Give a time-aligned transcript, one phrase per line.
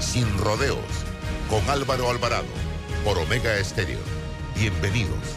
[0.00, 0.78] sin rodeos
[1.48, 2.46] con Álvaro Alvarado
[3.04, 3.98] por Omega Estéreo.
[4.54, 5.36] Bienvenidos.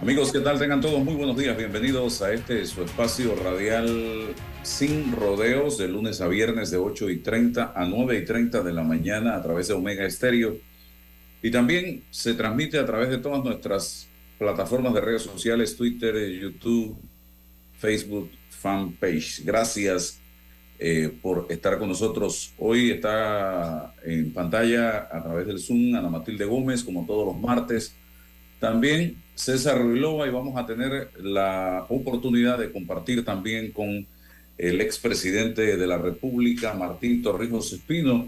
[0.00, 0.58] Amigos, ¿qué tal?
[0.58, 1.56] Tengan todos muy buenos días.
[1.56, 7.18] Bienvenidos a este su espacio radial sin rodeos de lunes a viernes de 8 y
[7.18, 10.56] 30 a 9 y 30 de la mañana a través de Omega Estéreo.
[11.42, 16.98] Y también se transmite a través de todas nuestras plataformas de redes sociales, Twitter, YouTube,
[17.80, 19.42] Facebook, fanpage.
[19.44, 20.20] Gracias
[20.78, 22.52] eh, por estar con nosotros.
[22.58, 27.94] Hoy está en pantalla a través del Zoom Ana Matilde Gómez, como todos los martes.
[28.58, 34.06] También César Ruilova y vamos a tener la oportunidad de compartir también con
[34.58, 38.26] el expresidente de la República, Martín Torrijos Espino,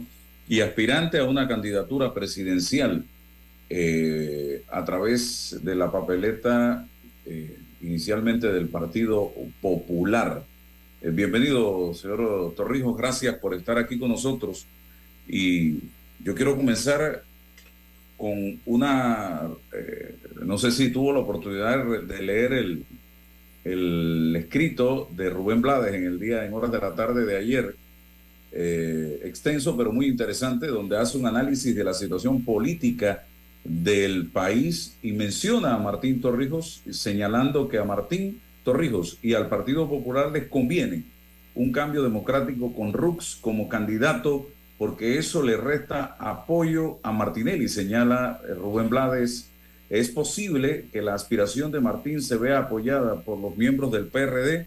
[0.49, 3.05] y aspirante a una candidatura presidencial
[3.69, 6.87] eh, a través de la papeleta
[7.27, 10.45] eh, inicialmente del Partido Popular.
[11.03, 14.67] Eh, bienvenido, señor Torrijos, gracias por estar aquí con nosotros.
[15.29, 15.79] Y
[16.23, 17.25] yo quiero comenzar
[18.17, 19.49] con una,
[20.45, 22.85] no sé si tuvo la oportunidad de leer el,
[23.65, 27.75] el escrito de Rubén Blades en el día, en horas de la tarde de ayer,
[29.25, 33.25] extenso pero muy interesante, donde hace un análisis de la situación política
[33.65, 39.89] del país y menciona a Martín Torrijos señalando que a Martín Torrijos y al Partido
[39.89, 41.05] Popular les conviene
[41.55, 48.41] un cambio democrático con Rux como candidato porque eso le resta apoyo a Martinelli, señala
[48.43, 49.49] eh, Rubén Blades.
[49.89, 54.67] Es posible que la aspiración de Martín se vea apoyada por los miembros del PRD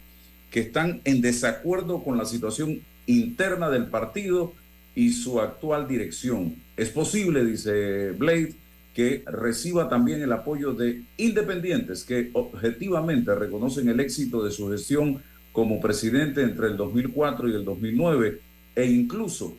[0.50, 4.54] que están en desacuerdo con la situación interna del partido
[4.94, 6.54] y su actual dirección.
[6.78, 8.54] Es posible, dice Blade,
[8.96, 15.22] que reciba también el apoyo de independientes que objetivamente reconocen el éxito de su gestión
[15.52, 18.40] como presidente entre el 2004 y el 2009
[18.74, 19.54] e incluso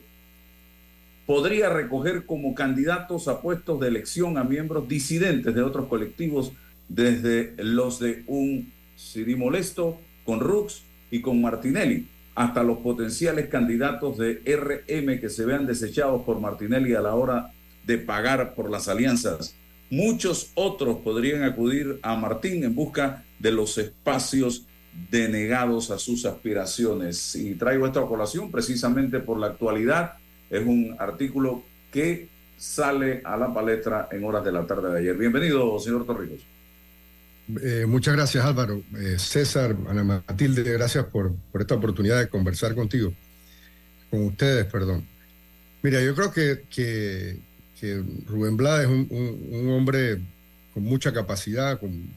[1.24, 6.50] podría recoger como candidatos a puestos de elección a miembros disidentes de otros colectivos
[6.88, 10.82] desde los de un Siri Molesto con Rux
[11.12, 16.94] y con Martinelli hasta los potenciales candidatos de RM que se vean desechados por Martinelli
[16.94, 17.52] a la hora
[17.88, 19.54] de pagar por las alianzas.
[19.90, 24.66] Muchos otros podrían acudir a Martín en busca de los espacios
[25.10, 27.34] denegados a sus aspiraciones.
[27.34, 30.12] Y traigo esta colación precisamente por la actualidad.
[30.50, 32.28] Es un artículo que
[32.58, 35.16] sale a la palestra en horas de la tarde de ayer.
[35.16, 36.40] Bienvenido, señor Torrijos.
[37.62, 38.82] Eh, muchas gracias, Álvaro.
[38.98, 43.14] Eh, César, Ana Matilde, gracias por, por esta oportunidad de conversar contigo,
[44.10, 45.06] con ustedes, perdón.
[45.80, 47.47] Mira, yo creo que, que,
[47.80, 50.18] que Rubén Blades es un, hombre
[50.74, 52.10] con mucha capacidad, con,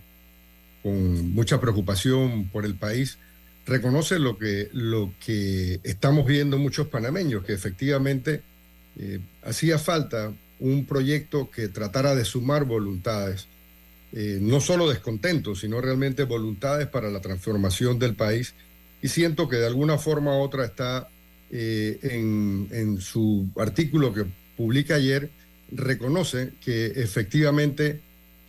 [0.83, 3.19] mucha preocupación por el país,
[3.65, 8.41] reconoce lo que, lo que estamos viendo muchos panameños, que efectivamente
[8.97, 13.47] eh, hacía falta un proyecto que tratara de sumar voluntades,
[14.13, 18.53] eh, no solo descontentos, sino realmente voluntades para la transformación del país.
[19.01, 21.07] Y siento que de alguna forma u otra está
[21.51, 25.29] eh, en, en su artículo que publica ayer,
[25.71, 28.01] reconoce que efectivamente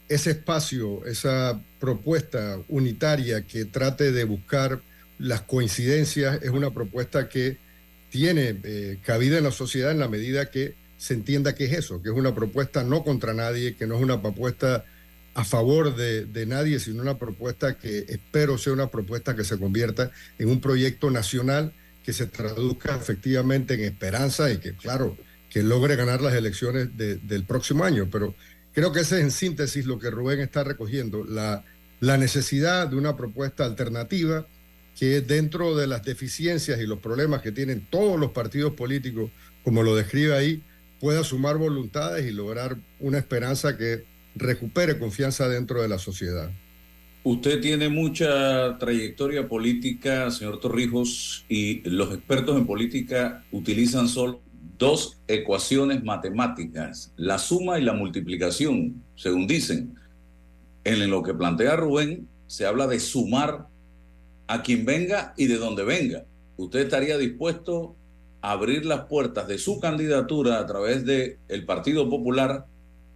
[0.08, 4.80] ese espacio, esa propuesta unitaria que trate de buscar
[5.18, 7.56] las coincidencias es una propuesta que
[8.10, 12.02] tiene eh, cabida en la sociedad en la medida que se entienda que es eso,
[12.02, 14.84] que es una propuesta no contra nadie, que no es una propuesta
[15.34, 19.58] a favor de, de, nadie, sino una propuesta que espero sea una propuesta que se
[19.58, 21.72] convierta en un proyecto nacional
[22.04, 25.16] que se traduzca efectivamente en esperanza y que, claro,
[25.52, 28.08] que logre ganar las elecciones del próximo año.
[28.10, 28.34] Pero
[28.72, 31.62] creo que ese es en síntesis lo que Rubén está recogiendo, la,
[32.00, 34.46] la necesidad de una propuesta alternativa
[34.98, 39.30] que dentro de las deficiencias y los problemas que tienen todos los partidos políticos,
[39.62, 40.62] como lo describe ahí,
[41.00, 44.04] pueda sumar voluntades y lograr una esperanza que
[44.34, 46.50] recupere confianza dentro de la sociedad.
[47.24, 54.40] Usted tiene mucha trayectoria política, señor Torrijos, y los expertos en política utilizan solo
[54.78, 59.94] dos ecuaciones matemáticas, la suma y la multiplicación, según dicen.
[60.84, 63.66] En lo que plantea Rubén, se habla de sumar
[64.48, 66.24] a quien venga y de donde venga.
[66.56, 67.96] ¿Usted estaría dispuesto
[68.40, 72.66] a abrir las puertas de su candidatura a través del el Partido Popular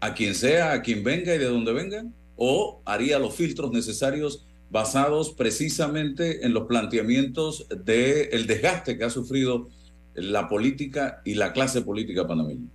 [0.00, 2.04] a quien sea, a quien venga y de donde venga?
[2.36, 9.68] ¿O haría los filtros necesarios basados precisamente en los planteamientos del desgaste que ha sufrido
[10.16, 12.68] la política y la clase política panameña?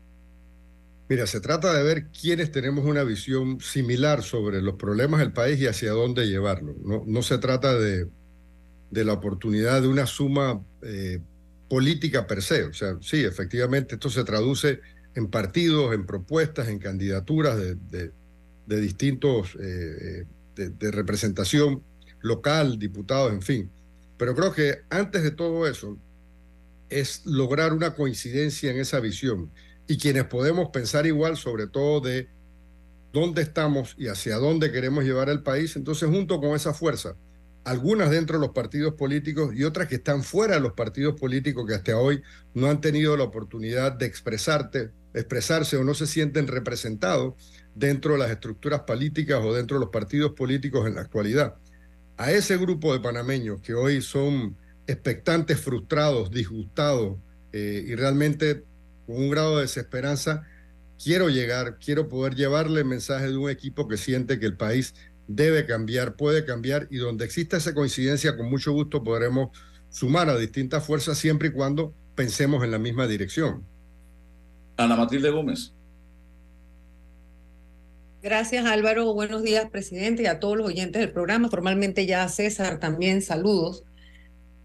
[1.09, 5.59] Mira, se trata de ver quiénes tenemos una visión similar sobre los problemas del país
[5.59, 6.73] y hacia dónde llevarlo.
[6.85, 8.07] No, no se trata de,
[8.91, 11.19] de, la oportunidad de una suma eh,
[11.69, 12.63] política per se.
[12.63, 14.79] O sea, sí, efectivamente, esto se traduce
[15.13, 18.11] en partidos, en propuestas, en candidaturas de,
[18.65, 21.83] de, distintos, eh, de representación
[22.21, 23.69] local, diputados, en fin.
[24.17, 25.97] Pero creo que antes de todo eso
[26.91, 29.51] es lograr una coincidencia en esa visión
[29.87, 32.29] y quienes podemos pensar igual sobre todo de
[33.11, 37.15] dónde estamos y hacia dónde queremos llevar el país, entonces junto con esa fuerza,
[37.63, 41.65] algunas dentro de los partidos políticos y otras que están fuera de los partidos políticos
[41.67, 42.21] que hasta hoy
[42.53, 47.33] no han tenido la oportunidad de expresarte, expresarse o no se sienten representados
[47.75, 51.55] dentro de las estructuras políticas o dentro de los partidos políticos en la actualidad.
[52.17, 54.57] A ese grupo de panameños que hoy son
[54.91, 57.17] expectantes, frustrados, disgustados
[57.53, 58.63] eh, y realmente
[59.05, 60.43] con un grado de desesperanza,
[61.03, 64.93] quiero llegar, quiero poder llevarle el mensaje de un equipo que siente que el país
[65.27, 69.49] debe cambiar, puede cambiar y donde exista esa coincidencia, con mucho gusto podremos
[69.89, 73.63] sumar a distintas fuerzas siempre y cuando pensemos en la misma dirección.
[74.77, 75.73] Ana Matilde Gómez.
[78.21, 82.29] Gracias Álvaro, buenos días presidente y a todos los oyentes del programa, formalmente ya a
[82.29, 83.83] César también saludos.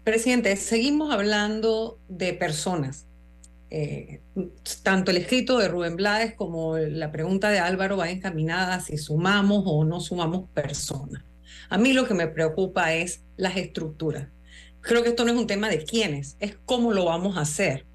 [0.07, 3.07] Presidente, seguimos hablando de personas,
[3.69, 4.21] eh,
[4.81, 9.63] tanto el escrito de Rubén Blades como la pregunta de Álvaro va encaminada si sumamos
[9.65, 11.25] o no sumamos personas.
[11.69, 14.29] A mí lo que me preocupa es las estructuras.
[14.79, 17.85] Creo que esto no es un tema de quiénes, es cómo lo vamos a hacer.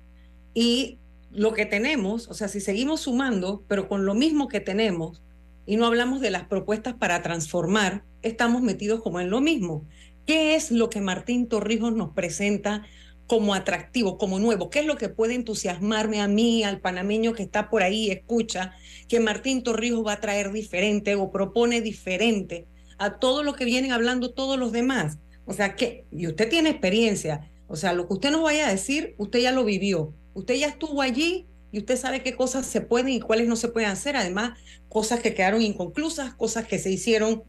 [0.53, 0.99] Y
[1.31, 5.23] lo que tenemos, o sea, si seguimos sumando, pero con lo mismo que tenemos,
[5.64, 9.87] y no hablamos de las propuestas para transformar, estamos metidos como en lo mismo.
[10.26, 12.86] ¿Qué es lo que Martín Torrijos nos presenta
[13.26, 14.70] como atractivo, como nuevo?
[14.70, 18.74] ¿Qué es lo que puede entusiasmarme a mí, al panameño que está por ahí, escucha
[19.08, 22.66] que Martín Torrijos va a traer diferente o propone diferente
[22.98, 25.19] a todo lo que vienen hablando todos los demás?
[25.44, 28.70] O sea, que, y usted tiene experiencia, o sea, lo que usted nos vaya a
[28.70, 32.82] decir, usted ya lo vivió, usted ya estuvo allí y usted sabe qué cosas se
[32.82, 34.14] pueden y cuáles no se pueden hacer.
[34.14, 34.58] Además,
[34.88, 37.44] cosas que quedaron inconclusas, cosas que se hicieron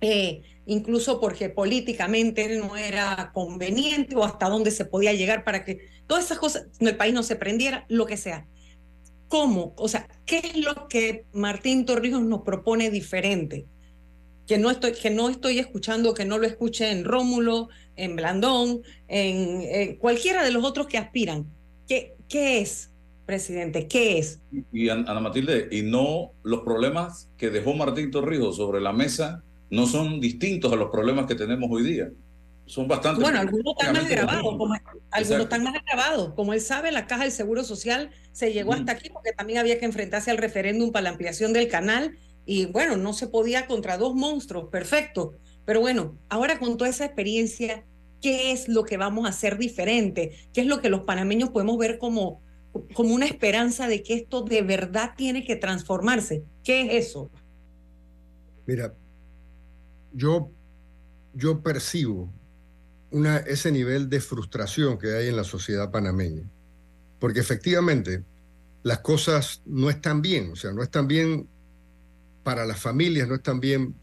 [0.00, 5.88] eh, incluso porque políticamente no era conveniente o hasta dónde se podía llegar para que
[6.06, 8.46] todas esas cosas, el país no se prendiera, lo que sea.
[9.28, 9.74] ¿Cómo?
[9.76, 13.66] O sea, ¿qué es lo que Martín Torrijos nos propone diferente?
[14.46, 18.82] Que no estoy, que no estoy escuchando, que no lo escuche en Rómulo, en Blandón,
[19.08, 21.46] en, cualquiera de los otros que aspiran.
[21.88, 22.92] ¿Qué, ¿Qué es,
[23.24, 23.88] presidente?
[23.88, 24.40] ¿Qué es?
[24.72, 29.86] Y Ana Matilde, y no los problemas que dejó Martín Torrijos sobre la mesa no
[29.86, 32.10] son distintos a los problemas que tenemos hoy día.
[32.66, 33.22] Son bastante.
[33.22, 34.74] Bueno, algunos están más agravados, como,
[35.12, 36.34] algunos están más agravados.
[36.34, 39.78] Como él sabe, la Caja del Seguro Social se llegó hasta aquí porque también había
[39.78, 43.98] que enfrentarse al referéndum para la ampliación del canal y bueno, no se podía contra
[43.98, 45.34] dos monstruos, perfecto.
[45.64, 47.84] Pero bueno, ahora con toda esa experiencia,
[48.20, 50.32] ¿qué es lo que vamos a hacer diferente?
[50.52, 52.40] ¿Qué es lo que los panameños podemos ver como,
[52.94, 56.44] como una esperanza de que esto de verdad tiene que transformarse?
[56.64, 57.30] ¿Qué es eso?
[58.64, 58.94] Mira,
[60.16, 60.50] yo,
[61.34, 62.32] yo percibo
[63.46, 66.50] ese nivel de frustración que hay en la sociedad panameña,
[67.20, 68.24] porque efectivamente
[68.82, 71.48] las cosas no están bien, o sea, no están bien
[72.42, 73.94] para las familias, no están bien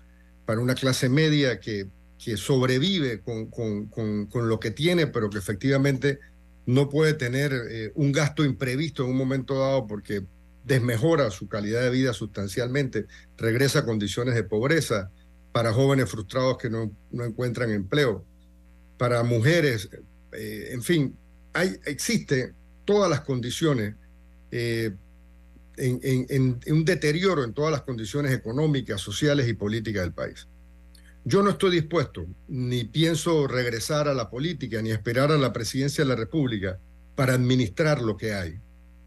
[0.45, 1.87] para una clase media que,
[2.23, 6.19] que sobrevive con, con, con, lo que tiene, pero que efectivamente
[6.65, 10.23] no puede tener eh, un gasto imprevisto en un momento dado porque
[10.63, 13.05] desmejora su calidad de vida sustancialmente,
[13.37, 15.11] regresa a condiciones de pobreza,
[15.53, 18.25] para jóvenes frustrados que no, no encuentran empleo,
[18.97, 19.89] para mujeres,
[20.33, 21.15] eh, en fin,
[21.53, 22.53] hay, existe
[22.85, 23.95] todas las condiciones,
[24.51, 24.91] eh,
[25.77, 30.47] en, un deterioro en todas las condiciones económicas, sociales y políticas del país.
[31.25, 36.03] Yo no estoy dispuesto, ni pienso regresar a la política, ni esperar a la presidencia
[36.03, 36.79] de la República
[37.15, 38.59] para administrar lo que hay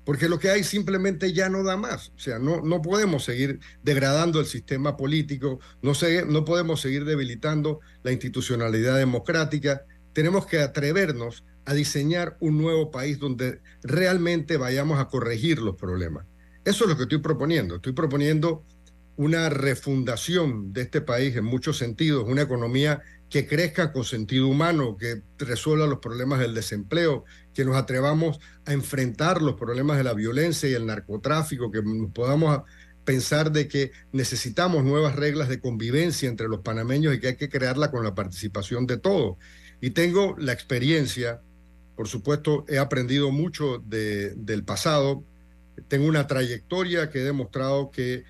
[0.06, 2.12] porque lo que hay simplemente ya no da más.
[2.16, 5.92] O sea, no, no podemos seguir degradando el sistema político, no,
[6.28, 9.84] no podemos seguir debilitando la institucionalidad democrática.
[10.12, 16.24] Tenemos que atrevernos a diseñar un nuevo país donde realmente vayamos a corregir los problemas.
[16.64, 17.76] Eso es lo que estoy proponiendo.
[17.76, 18.64] Estoy proponiendo
[19.16, 24.96] una refundación de este país en muchos sentidos, una economía que crezca con sentido humano,
[24.96, 30.14] que resuelva los problemas del desempleo, que nos atrevamos a enfrentar los problemas de la
[30.14, 31.82] violencia y el narcotráfico, que
[32.14, 32.62] podamos
[33.04, 37.48] pensar de que necesitamos nuevas reglas de convivencia entre los panameños y que hay que
[37.48, 39.36] crearla con la participación de todos.
[39.80, 41.40] Y tengo la experiencia,
[41.96, 45.24] por supuesto, he aprendido mucho de, del pasado,
[45.88, 48.24] tengo una trayectoria que he demostrado que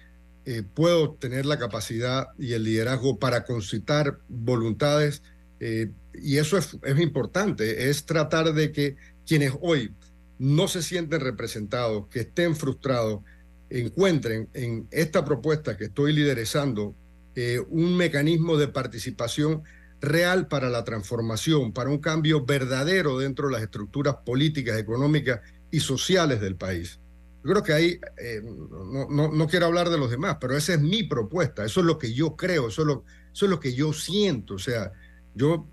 [0.49, 5.21] eh, puedo tener la capacidad y el liderazgo para concitar voluntades
[5.59, 9.93] eh, y eso es, importante, es tratar de que quienes hoy
[10.39, 13.23] no se sienten representados, que estén frustrados,
[13.71, 16.95] encuentren en esta propuesta que estoy liderizando
[17.35, 19.65] eh, un mecanismo de participación
[20.01, 25.41] real para la transformación, para un cambio verdadero dentro de las estructuras políticas, económicas
[25.73, 27.01] y sociales del país.
[27.47, 30.81] Yo creo que ahí, eh, no, no, quiero hablar de los demás, pero esa es
[30.81, 33.73] mi propuesta, eso es lo que yo creo, eso es lo, eso es lo que
[33.73, 34.55] yo siento.
[34.55, 34.91] O sea,
[35.33, 35.65] yo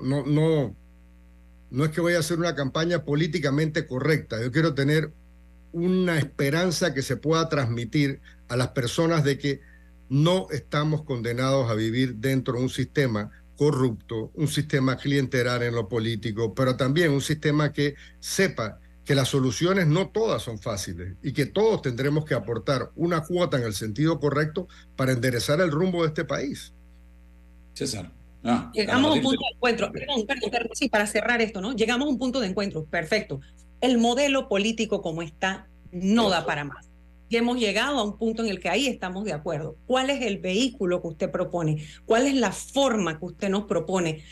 [0.00, 0.74] no, no,
[1.70, 5.12] no es que voy a hacer una campaña políticamente correcta, yo quiero tener
[5.70, 9.60] una esperanza que se pueda transmitir a las personas de que
[10.08, 15.88] no estamos condenados a vivir dentro de un sistema corrupto, un sistema clientelar en lo
[15.88, 21.32] político, pero también un sistema que sepa que las soluciones no todas son fáciles y
[21.32, 26.02] que todos tendremos que aportar una cuota en el sentido correcto para enderezar el rumbo
[26.02, 26.72] de este país.
[27.74, 28.10] César.
[28.44, 29.92] Ah, Llegamos a un punto de encuentro.
[30.74, 31.74] sí, para cerrar esto, ¿no?
[31.74, 32.84] Llegamos a un punto de encuentro.
[32.84, 33.40] Perfecto.
[33.80, 36.86] El modelo político como está no da para más.
[37.28, 39.76] Y hemos llegado a un punto en el que ahí estamos de acuerdo.
[39.86, 41.84] ¿Cuál es el vehículo que usted propone?
[42.04, 44.22] ¿Cuál es la forma que usted nos propone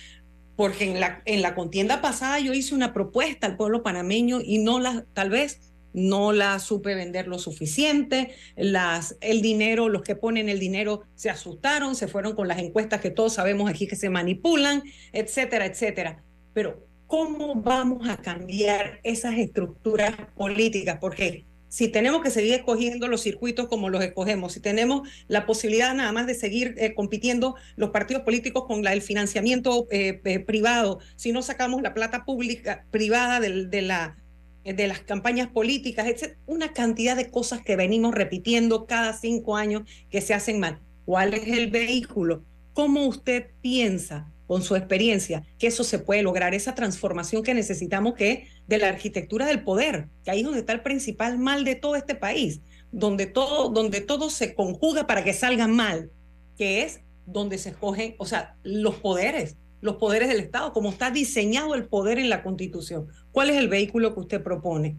[0.56, 4.58] porque en la, en la contienda pasada yo hice una propuesta al pueblo panameño y
[4.58, 10.16] no la, tal vez no la supe vender lo suficiente, las, el dinero, los que
[10.16, 13.96] ponen el dinero se asustaron, se fueron con las encuestas que todos sabemos aquí que
[13.96, 14.82] se manipulan,
[15.12, 16.22] etcétera, etcétera.
[16.54, 20.98] Pero, ¿cómo vamos a cambiar esas estructuras políticas?
[21.00, 25.94] Porque si tenemos que seguir escogiendo los circuitos como los escogemos, si tenemos la posibilidad
[25.94, 30.98] nada más de seguir eh, compitiendo los partidos políticos con el financiamiento eh, eh, privado,
[31.16, 37.16] si no sacamos la plata pública privada de, de las campañas políticas, etc., una cantidad
[37.16, 40.78] de cosas que venimos repitiendo cada cinco años que se hacen mal.
[41.06, 42.44] ¿Cuál es el vehículo?
[42.74, 48.12] ¿Cómo usted piensa con su experiencia, que eso se puede lograr, esa transformación que necesitamos
[48.12, 51.74] que de la arquitectura del poder, que ahí es donde está el principal mal de
[51.74, 56.10] todo este país, donde todo, donde todo se conjuga para que salga mal,
[56.58, 61.10] que es donde se escogen, o sea, los poderes, los poderes del Estado, como está
[61.10, 63.06] diseñado el poder en la Constitución.
[63.30, 64.98] ¿Cuál es el vehículo que usted propone?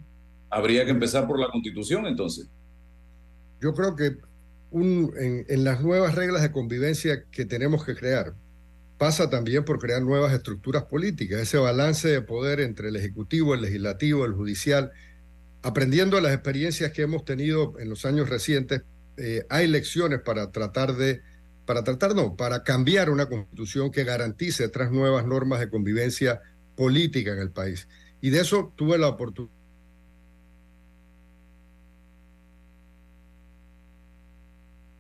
[0.50, 2.50] Habría que empezar por la Constitución, entonces.
[3.62, 4.18] Yo creo que
[4.72, 8.34] un, en las nuevas reglas de convivencia que tenemos que crear,
[8.98, 13.62] pasa también por crear nuevas estructuras políticas, ese balance de poder entre el Ejecutivo, el
[13.62, 14.92] Legislativo, el Judicial.
[15.62, 18.84] Aprendiendo las experiencias que hemos tenido en los años recientes,
[19.18, 21.22] eh, hay lecciones para tratar de,
[21.66, 26.42] para tratar no, para cambiar una constitución que garantice otras nuevas normas de convivencia
[26.76, 27.88] política en el país.
[28.22, 29.54] Y de eso tuve la oportunidad.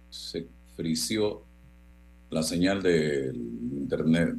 [0.09, 1.45] Se frició
[2.33, 4.35] la señal del internet.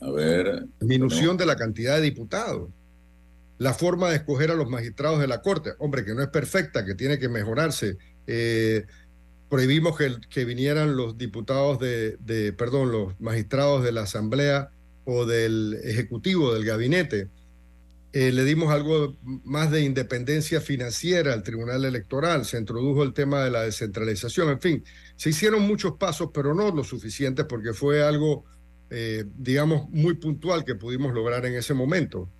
[0.00, 0.66] A ver.
[0.80, 2.70] Disminución de la cantidad de diputados.
[3.58, 6.84] La forma de escoger a los magistrados de la Corte, hombre, que no es perfecta,
[6.84, 7.98] que tiene que mejorarse.
[8.26, 8.86] Eh,
[9.48, 14.70] prohibimos que, que, vinieran los diputados de, de, perdón, los magistrados de la Asamblea
[15.04, 17.28] o del Ejecutivo, del Gabinete.
[18.12, 23.44] Eh, le dimos algo más de independencia financiera al Tribunal Electoral, se introdujo el tema
[23.44, 24.84] de la descentralización, en fin,
[25.16, 28.46] se hicieron muchos pasos, pero no lo suficientes porque fue algo,
[28.88, 32.30] eh, digamos, muy puntual que pudimos lograr en ese momento.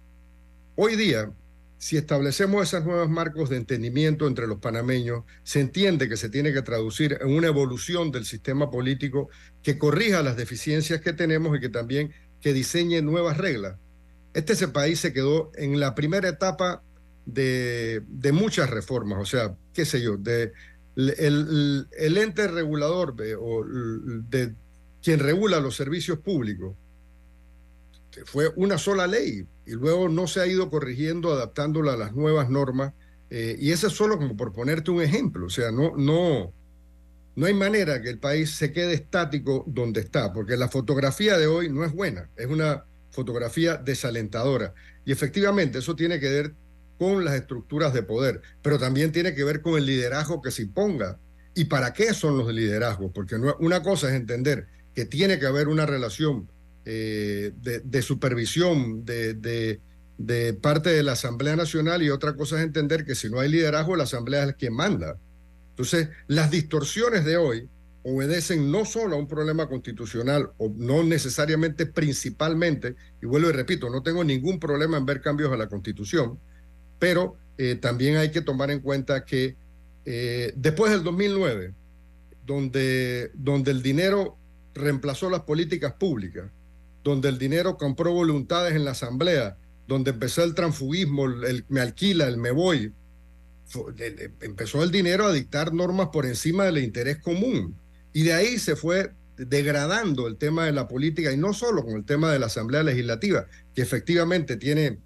[0.74, 1.30] Hoy día,
[1.76, 6.54] si establecemos esos nuevos marcos de entendimiento entre los panameños, se entiende que se tiene
[6.54, 9.28] que traducir en una evolución del sistema político
[9.62, 12.10] que corrija las deficiencias que tenemos y que también
[12.40, 13.76] que diseñe nuevas reglas
[14.34, 16.82] este país se quedó en la primera etapa
[17.26, 20.52] de, muchas reformas, o sea, qué sé yo, de,
[20.96, 24.54] el, ente regulador de, o de
[25.02, 26.74] quien regula los servicios públicos
[28.24, 32.48] fue una sola ley y luego no se ha ido corrigiendo, adaptándola a las nuevas
[32.48, 32.94] normas.
[33.30, 36.50] Eh, y eso es solo como por ponerte un ejemplo, o sea, no, no,
[37.36, 41.46] no hay manera que el país se quede estático donde está, porque la fotografía de
[41.46, 42.84] hoy no es buena, es una
[43.18, 44.74] fotografía desalentadora.
[45.04, 46.54] Y efectivamente eso tiene que ver
[47.00, 50.62] con las estructuras de poder, pero también tiene que ver con el liderazgo que se
[50.62, 51.18] imponga.
[51.52, 53.10] ¿Y para qué son los liderazgos?
[53.12, 56.48] Porque una cosa es entender que tiene que haber una relación
[56.84, 63.04] eh, de, supervisión de, de, parte de la Asamblea Nacional y otra cosa es entender
[63.04, 65.18] que si no hay liderazgo, la Asamblea es quien manda.
[65.70, 67.68] Entonces, las distorsiones de hoy
[68.02, 73.90] obedecen no solo a un problema constitucional, o no necesariamente principalmente, y vuelvo y repito,
[73.90, 76.38] no tengo ningún problema en ver cambios a la constitución,
[76.98, 79.56] pero eh, también hay que tomar en cuenta que
[80.04, 81.74] eh, después del 2009,
[82.46, 84.38] donde, donde el dinero
[84.74, 86.50] reemplazó las políticas públicas,
[87.04, 92.26] donde el dinero compró voluntades en la asamblea, donde empezó el transfugismo, el, me alquila,
[92.26, 92.92] el me voy,
[94.40, 97.74] empezó el dinero a dictar normas por encima del interés común.
[98.12, 101.94] Y de ahí se fue degradando el tema de la política, y no solo con
[101.94, 104.98] el tema de la Asamblea Legislativa, que efectivamente tiene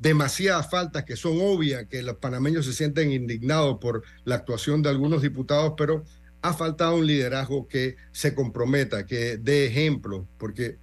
[0.00, 4.90] demasiadas faltas que son obvias, que los panameños se sienten indignados por la actuación de
[4.90, 6.04] algunos diputados, pero
[6.42, 10.76] ha faltado un liderazgo que se comprometa, que dé ejemplo, porque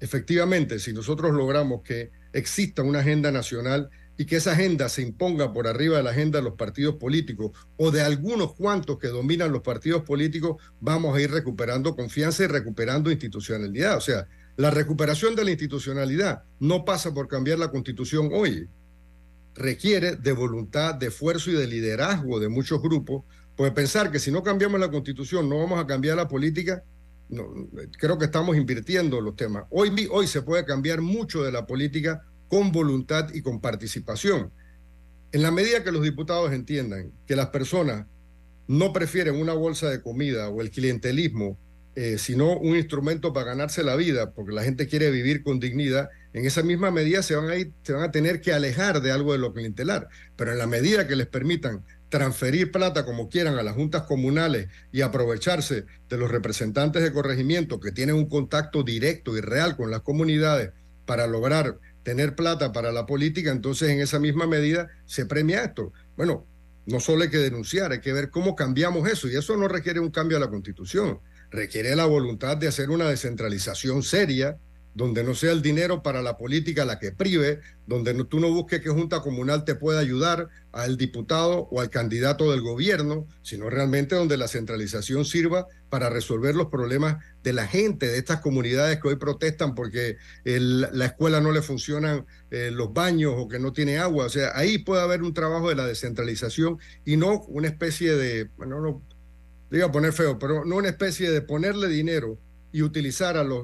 [0.00, 5.52] efectivamente si nosotros logramos que exista una agenda nacional y que esa agenda se imponga
[5.52, 9.52] por arriba de la agenda de los partidos políticos o de algunos cuantos que dominan
[9.52, 13.96] los partidos políticos, vamos a ir recuperando confianza y recuperando institucionalidad.
[13.96, 18.68] O sea, la recuperación de la institucionalidad no pasa por cambiar la constitución hoy,
[19.54, 23.24] requiere de voluntad, de esfuerzo y de liderazgo de muchos grupos,
[23.56, 26.84] pues pensar que si no cambiamos la constitución no vamos a cambiar la política,
[27.28, 27.68] no,
[27.98, 29.64] creo que estamos invirtiendo los temas.
[29.70, 34.50] Hoy, hoy se puede cambiar mucho de la política con voluntad y con participación.
[35.32, 38.06] En la medida que los diputados entiendan que las personas
[38.66, 41.58] no prefieren una bolsa de comida o el clientelismo
[41.96, 46.10] eh, sino un instrumento para ganarse la vida, porque la gente quiere vivir con dignidad,
[46.32, 49.12] en esa misma medida se van a, ir, se van a tener que alejar de
[49.12, 50.08] algo de lo clientelar.
[50.34, 54.66] Pero en la medida que les permitan transferir plata como quieran a las juntas comunales
[54.90, 59.92] y aprovecharse de los representantes de corregimiento que tienen un contacto directo y real con
[59.92, 60.72] las comunidades
[61.06, 65.92] para lograr tener plata para la política, entonces en esa misma medida se premia esto.
[66.16, 66.46] Bueno,
[66.86, 69.98] no solo hay que denunciar, hay que ver cómo cambiamos eso y eso no requiere
[69.98, 71.18] un cambio a la constitución
[71.54, 74.58] requiere la voluntad de hacer una descentralización seria,
[74.94, 78.80] donde no sea el dinero para la política la que prive, donde tú no busques
[78.80, 84.14] que Junta Comunal te pueda ayudar al diputado o al candidato del gobierno, sino realmente
[84.14, 89.08] donde la centralización sirva para resolver los problemas de la gente, de estas comunidades que
[89.08, 93.98] hoy protestan porque la escuela no le funcionan eh, los baños o que no tiene
[93.98, 94.26] agua.
[94.26, 98.48] O sea, ahí puede haber un trabajo de la descentralización y no una especie de,
[98.56, 99.02] bueno, no,
[99.70, 102.38] diga poner feo, pero no una especie de ponerle dinero
[102.74, 103.62] y utilizar a los,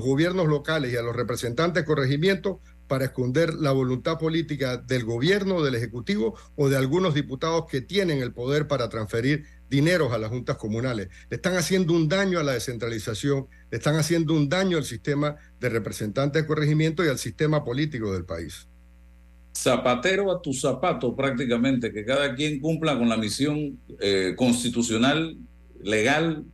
[0.00, 5.60] gobiernos locales y a los representantes de corregimiento para esconder la voluntad política del gobierno,
[5.60, 10.30] del Ejecutivo o de algunos diputados que tienen el poder para transferir dineros a las
[10.30, 11.08] juntas comunales.
[11.30, 15.34] Le están haciendo un daño a la descentralización, le están haciendo un daño al sistema
[15.58, 18.68] de representantes de corregimiento y al sistema político del país
[19.54, 25.36] zapatero a tu zapato prácticamente, que cada quien cumpla con la misión eh, constitucional,
[25.82, 26.46] legal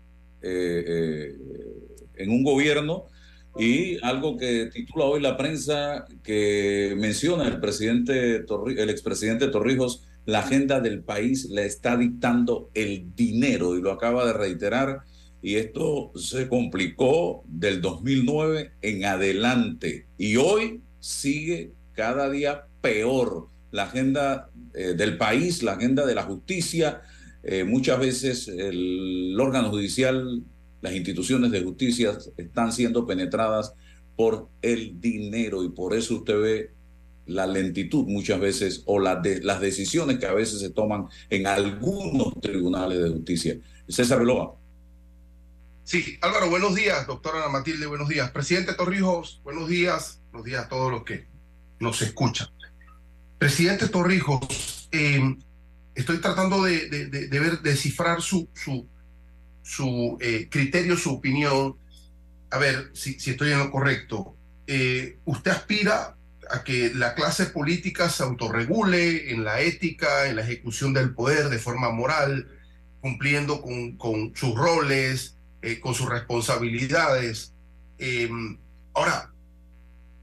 [0.43, 1.37] eh, eh,
[2.17, 3.07] en un gobierno
[3.59, 8.45] y algo que titula hoy la prensa que menciona el presidente
[8.77, 14.27] el expresidente Torrijos, la agenda del país le está dictando el dinero y lo acaba
[14.27, 15.01] de reiterar
[15.43, 23.85] y esto se complicó del 2009 en adelante y hoy sigue cada día peor la
[23.85, 27.03] agenda eh, del país, la agenda de la justicia.
[27.43, 30.43] Eh, muchas veces el, órgano judicial,
[30.81, 33.75] las instituciones de justicia están siendo penetradas
[34.17, 36.71] por el dinero y por eso usted ve
[37.27, 42.41] la lentitud muchas veces o la las decisiones que a veces se toman en algunos
[42.41, 43.59] tribunales de justicia.
[43.89, 44.57] César Veloa.
[45.85, 48.31] Sí, Álvaro, buenos días, doctora Ana Matilde, buenos días.
[48.31, 51.27] Presidente Torrijos, buenos días, buenos días a todos los que
[51.81, 52.49] nos escuchan.
[53.39, 55.37] Presidente Torrijos, eh,
[55.99, 58.89] estoy tratando de, de, ver, descifrar su, su,
[59.63, 61.77] su eh, criterio, su opinión.
[62.51, 64.37] A ver si, estoy en lo correcto.
[64.67, 66.17] Eh, ¿Usted aspira
[66.51, 71.49] a que la clase política se autorregule en la ética, en la ejecución del poder
[71.49, 72.49] de forma moral,
[73.01, 75.37] cumpliendo con, con sus roles,
[75.83, 77.53] con sus responsabilidades?
[78.95, 79.33] ahora,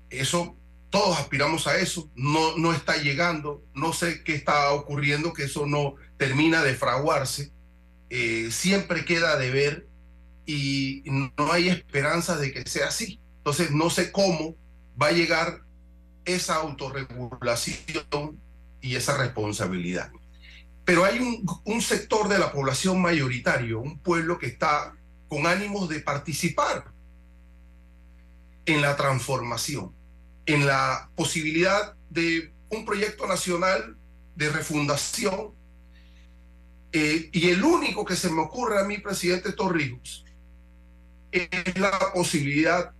[0.09, 0.55] eso
[0.95, 5.65] todos aspiramos a eso, no, no está llegando, no sé qué está ocurriendo, que eso
[5.65, 7.51] no termina de fraguarse,
[8.09, 9.89] eh, siempre queda de ver
[10.45, 13.19] y no hay esperanza de que sea así.
[13.39, 14.55] Entonces no sé cómo
[14.99, 15.63] va a llegar
[16.23, 18.39] esa autorregulación
[18.79, 20.13] y esa responsabilidad.
[20.85, 24.95] Pero hay un, un sector de la población mayoritario, un pueblo que está
[25.27, 26.85] con ánimos de participar
[28.65, 29.93] en la transformación,
[30.45, 33.97] en la posibilidad de un proyecto nacional
[34.35, 35.53] de refundación.
[36.91, 40.25] Eh, y el único que se me ocurre a mí, presidente Torrijos,
[41.31, 42.93] es la posibilidad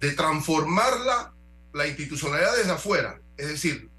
[0.00, 1.34] de transformarla,
[1.72, 3.90] la institucionalidad desde afuera, es decir,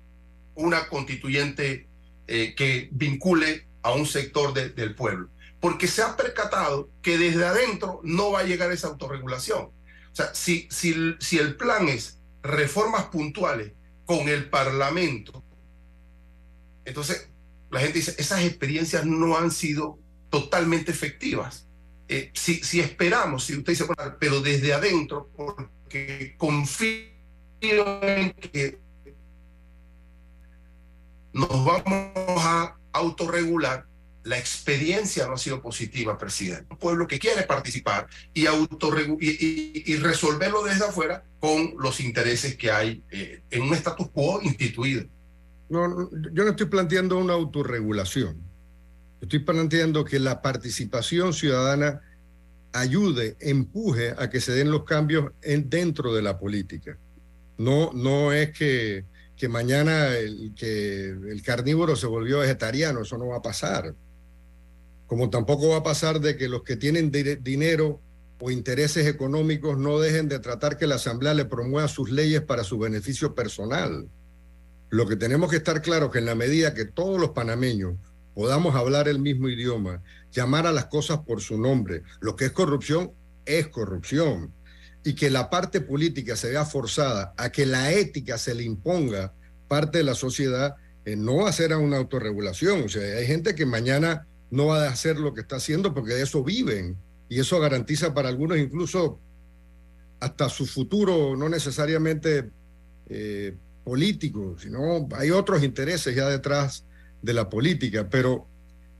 [0.55, 1.87] una constituyente
[2.27, 5.29] eh, que vincule a un sector del pueblo.
[5.59, 9.63] Porque se ha percatado que desde adentro no va a llegar esa autorregulación.
[9.63, 13.71] O sea, si, si, si el plan es reformas puntuales
[14.05, 15.43] con el Parlamento,
[16.85, 17.29] entonces
[17.71, 19.97] la gente dice, esas experiencias no han sido
[20.29, 21.67] totalmente efectivas.
[22.07, 23.85] Eh, si, si, esperamos, si usted dice,
[24.19, 27.07] pero desde adentro, porque confío
[27.61, 28.79] en que
[31.31, 33.87] nos vamos a autorregular,
[34.23, 36.67] la experiencia no ha sido positiva, presidente.
[36.69, 42.71] Un pueblo que quiere participar y, y, y, resolverlo desde afuera con los intereses que
[42.71, 45.05] hay eh, en un status quo instituido.
[45.69, 48.37] No, yo no estoy planteando una autorregulación.
[49.21, 52.01] Estoy planteando que la participación ciudadana
[52.71, 56.97] ayude, empuje a que se den los cambios en, dentro de la política.
[57.57, 59.05] No, no es que
[59.49, 63.93] mañana el carnívoro se volvió vegetariano, eso no va a pasar.
[65.13, 68.01] Como tampoco va a pasar de que los que tienen dinero
[68.39, 72.63] o intereses económicos no dejen de tratar que la Asamblea le promueva sus leyes para
[72.63, 74.07] su beneficio personal.
[74.89, 77.93] Lo que tenemos que estar claro es que en la medida que todos los panameños
[78.33, 82.51] podamos hablar el mismo idioma, llamar a las cosas por su nombre, lo que es
[82.51, 83.11] corrupción
[83.45, 84.51] es corrupción
[85.03, 89.31] y que la parte política se vea forzada a que la ética se le imponga
[89.67, 92.81] parte de la sociedad, eh, no va a ser a una autorregulación.
[92.81, 96.13] O sea, hay gente que mañana no va a hacer lo que está haciendo porque
[96.13, 96.95] de eso viven
[97.27, 99.19] y eso garantiza para algunos incluso
[100.19, 102.51] hasta su futuro, no necesariamente
[103.09, 106.85] eh, político, sino hay otros intereses ya detrás
[107.23, 108.07] de la política.
[108.11, 108.47] Pero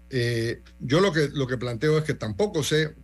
[0.10, 2.96] eh, yo lo que, lo que planteo es que tampoco sé,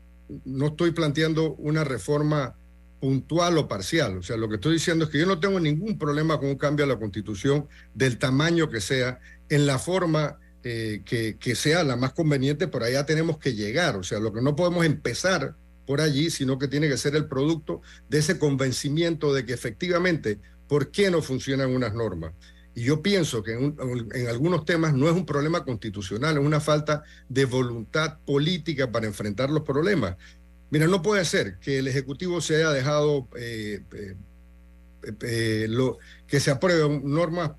[0.43, 2.55] no estoy planteando una reforma
[2.99, 4.17] puntual o parcial.
[4.17, 6.57] O sea, lo que estoy diciendo es que yo no tengo ningún problema con un
[6.57, 11.95] cambio a la constitución del tamaño que sea, en la forma eh, que, sea la
[11.95, 13.95] más conveniente, pero allá tenemos que llegar.
[13.95, 17.27] O sea, lo que no podemos empezar por allí, sino que tiene que ser el
[17.27, 22.33] producto de ese convencimiento de que efectivamente, ¿por qué no funcionan unas normas?
[22.75, 27.03] Y yo pienso que en, algunos temas no es un problema constitucional, es una falta
[27.27, 30.15] de voluntad política para enfrentar los problemas.
[30.69, 33.81] Mira, no puede ser que el Ejecutivo se haya dejado eh,
[35.21, 35.67] eh,
[36.27, 37.51] que se apruebe normas,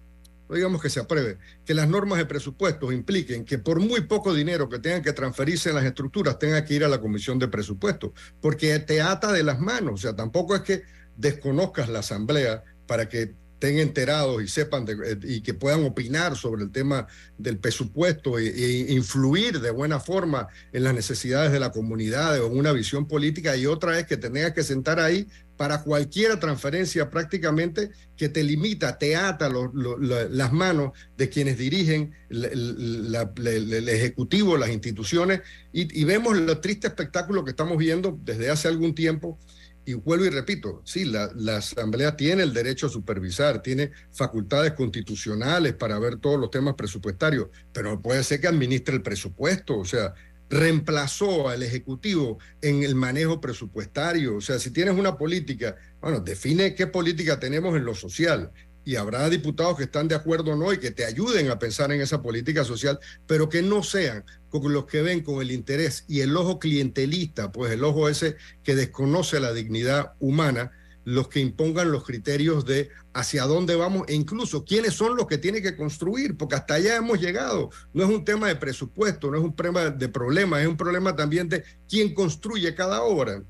[0.55, 4.69] digamos que se apruebe, que las normas de presupuestos impliquen que por muy poco dinero
[4.69, 8.13] que tengan que transferirse en las estructuras tenga que ir a la Comisión de Presupuestos,
[8.41, 10.83] porque te ata de las manos, o sea, tampoco es que
[11.17, 16.63] desconozcas la Asamblea para que estén enterados y sepan eh, y que puedan opinar sobre
[16.63, 22.41] el tema del presupuesto e, influir de buena forma en las necesidades de la comunidad
[22.41, 25.29] o en una visión política y otra es que tengas que sentar ahí
[25.61, 33.87] para cualquier transferencia prácticamente que te limita, te ata las manos de quienes dirigen el
[33.87, 39.39] Ejecutivo, las instituciones, y, vemos el triste espectáculo que estamos viendo desde hace algún tiempo.
[39.85, 45.75] Y vuelvo y repito, sí, la, Asamblea tiene el derecho a supervisar, tiene facultades constitucionales
[45.75, 50.15] para ver todos los temas presupuestarios, pero puede ser que administre el presupuesto, o sea,
[50.51, 54.37] reemplazó al Ejecutivo en el manejo presupuestario.
[54.37, 58.51] O sea, si tienes una política, bueno, define qué política tenemos en lo social
[58.85, 61.93] y habrá diputados que están de acuerdo o no y que te ayuden a pensar
[61.93, 66.05] en esa política social, pero que no sean con los que ven con el interés
[66.09, 70.73] y el ojo clientelista, pues el ojo ese que desconoce la dignidad humana,
[71.11, 75.39] los que impongan los criterios de hacia dónde vamos e incluso quiénes son los que
[75.39, 77.71] tienen que construir, porque hasta allá hemos llegado.
[77.93, 81.17] No es un tema de presupuesto, no es un tema de problema, es un problema
[81.17, 83.43] también de quién construye cada obra.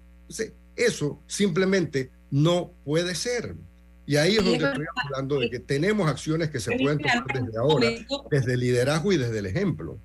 [0.74, 3.54] eso simplemente no puede ser.
[4.06, 7.58] Y ahí es donde estoy hablando de que tenemos acciones que se pueden tomar desde
[7.58, 7.88] ahora,
[8.30, 9.98] desde el liderazgo y desde el ejemplo.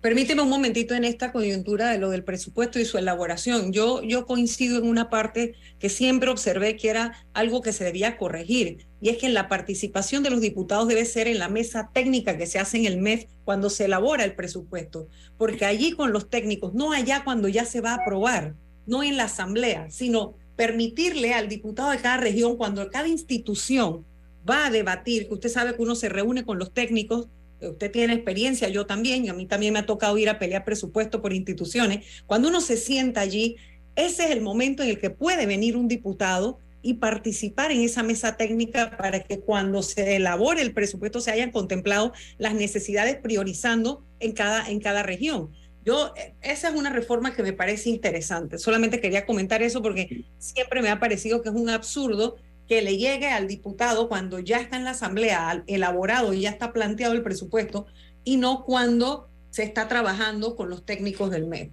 [0.00, 3.72] Permíteme un momentito en esta coyuntura de lo del presupuesto y su elaboración.
[3.72, 8.18] Yo, yo coincido en una parte que siempre observé que era algo que se debía
[8.18, 12.36] corregir, y es que la participación de los diputados debe ser en la mesa técnica
[12.36, 16.28] que se hace en el MEF cuando se elabora el presupuesto, porque allí con los
[16.28, 18.54] técnicos, no allá cuando ya se va a aprobar,
[18.86, 24.04] no en la asamblea, sino permitirle al diputado de cada región, cuando cada institución
[24.48, 27.28] va a debatir, que usted sabe que uno se reúne con los técnicos,
[27.60, 30.64] usted tiene experiencia, yo también, y a mí también me ha tocado ir a pelear
[30.64, 33.56] presupuesto por instituciones, cuando uno se sienta allí,
[33.94, 38.02] ese es el momento en el que puede venir un diputado y participar en esa
[38.02, 44.04] mesa técnica para que cuando se elabore el presupuesto se hayan contemplado las necesidades priorizando
[44.20, 45.50] en cada, en cada región.
[45.84, 48.58] Yo, esa es una reforma que me parece interesante.
[48.58, 52.36] Solamente quería comentar eso porque siempre me ha parecido que es un absurdo
[52.68, 56.72] que le llegue al diputado cuando ya está en la asamblea elaborado y ya está
[56.72, 57.86] planteado el presupuesto
[58.24, 61.70] y no cuando se está trabajando con los técnicos del MED.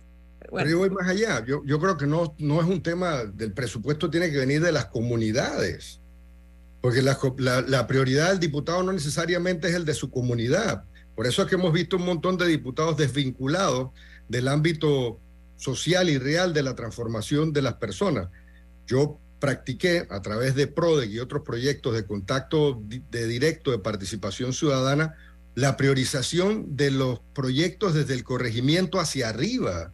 [0.52, 1.44] Pero yo voy más allá.
[1.46, 4.72] Yo, yo creo que no, no es un tema del presupuesto, tiene que venir de
[4.72, 6.00] las comunidades.
[6.82, 7.18] Porque la,
[7.68, 10.84] la, prioridad del diputado no necesariamente es el de su comunidad.
[11.16, 13.92] Por eso es que hemos visto un montón de diputados desvinculados
[14.28, 15.20] del ámbito
[15.56, 18.28] social y real de la transformación de las personas.
[18.86, 24.54] Yo practiqué a través de PRODEC y otros proyectos de contacto de directo de participación
[24.54, 25.18] ciudadana
[25.54, 29.92] la priorización de los proyectos desde el corregimiento hacia arriba.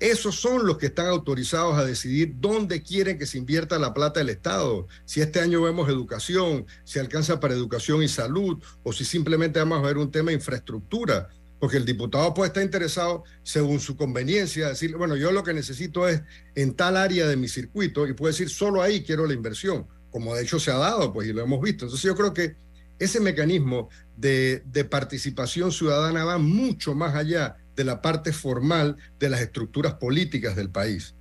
[0.00, 4.20] Esos son los que están autorizados a decidir dónde quieren que se invierta la plata
[4.20, 4.86] del Estado.
[5.04, 9.78] Si este año vemos educación, si alcanza para educación y salud, o si simplemente vamos
[9.78, 11.28] a ver un tema de infraestructura
[11.58, 16.08] porque el diputado puede estar interesado según su conveniencia, decir, bueno, yo lo que necesito
[16.08, 16.22] es
[16.54, 20.34] en tal área de mi circuito y puede decir, solo ahí quiero la inversión, como
[20.34, 21.86] de hecho se ha dado, pues, y lo hemos visto.
[21.86, 22.56] Entonces yo creo que
[22.98, 29.28] ese mecanismo de, de participación ciudadana va mucho más allá de la parte formal de
[29.28, 31.14] las estructuras políticas del país.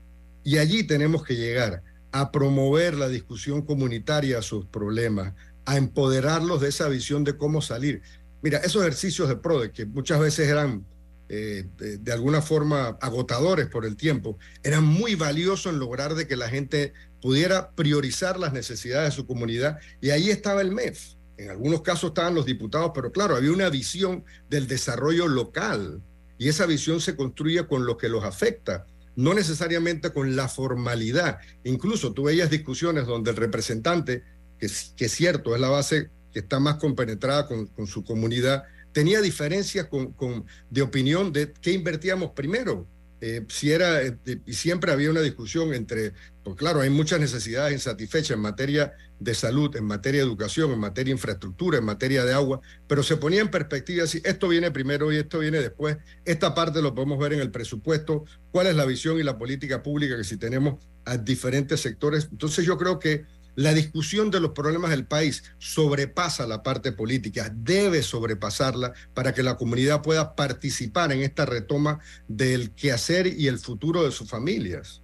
[0.43, 5.33] Y allí tenemos que llegar a promover la discusión comunitaria a sus problemas,
[5.65, 8.01] a empoderarlos de esa visión de cómo salir.
[8.41, 10.85] Mira, esos ejercicios de PRODE, que muchas veces eran
[11.27, 16.35] eh, de, alguna forma agotadores por el tiempo, eran muy valiosos en lograr de que
[16.35, 19.79] la gente pudiera priorizar las necesidades de su comunidad.
[20.01, 21.15] Y ahí estaba el MEF.
[21.37, 26.01] En algunos casos estaban los diputados, pero claro, había una visión del desarrollo local.
[26.37, 31.39] Y esa visión se construye con lo que los afecta, no necesariamente con la formalidad.
[31.63, 34.23] Incluso tú veías discusiones donde el representante,
[34.59, 38.65] que, que es cierto, es la base que está más compenetrada con, con su comunidad,
[38.91, 42.85] tenía diferencias con, con, de opinión de qué invertíamos primero.
[43.21, 46.11] Eh, si era, eh, y siempre había una discusión entre,
[46.43, 50.79] pues claro, hay muchas necesidades insatisfechas en materia de salud, en materia de educación, en
[50.79, 54.71] materia de infraestructura, en materia de agua, pero se ponía en perspectiva si esto viene
[54.71, 55.95] primero y esto viene después.
[56.25, 59.81] Esta parte lo podemos ver en el presupuesto, cuál es la visión y la política
[59.81, 62.27] pública que si tenemos a diferentes sectores.
[62.29, 63.23] Entonces yo creo que
[63.55, 69.43] la discusión de los problemas del país sobrepasa la parte política, debe sobrepasarla para que
[69.43, 75.01] la comunidad pueda participar en esta retoma del quehacer y el futuro de sus familias.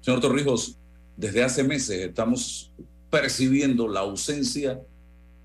[0.00, 0.78] Señor Torrijos,
[1.16, 2.72] desde hace meses estamos
[3.10, 4.80] percibiendo la ausencia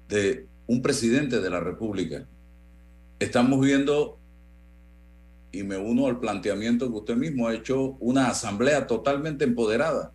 [0.07, 2.27] de un presidente de la República.
[3.19, 4.19] Estamos viendo,
[5.51, 10.13] y me uno al planteamiento que usted mismo ha hecho, una asamblea totalmente empoderada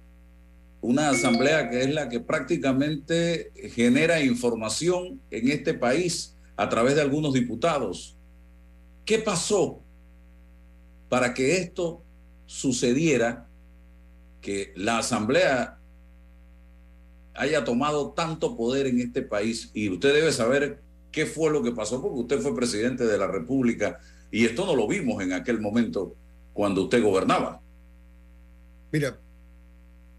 [0.84, 7.00] una asamblea que es la que prácticamente genera información en este país a través de
[7.00, 8.18] algunos diputados.
[9.06, 9.80] ¿Qué pasó
[11.08, 12.02] para que esto
[12.44, 13.48] sucediera,
[14.42, 15.78] que la asamblea
[17.32, 19.70] haya tomado tanto poder en este país?
[19.72, 23.26] Y usted debe saber qué fue lo que pasó, porque usted fue presidente de la
[23.26, 26.14] República y esto no lo vimos en aquel momento
[26.52, 27.62] cuando usted gobernaba.
[28.92, 29.18] Mira,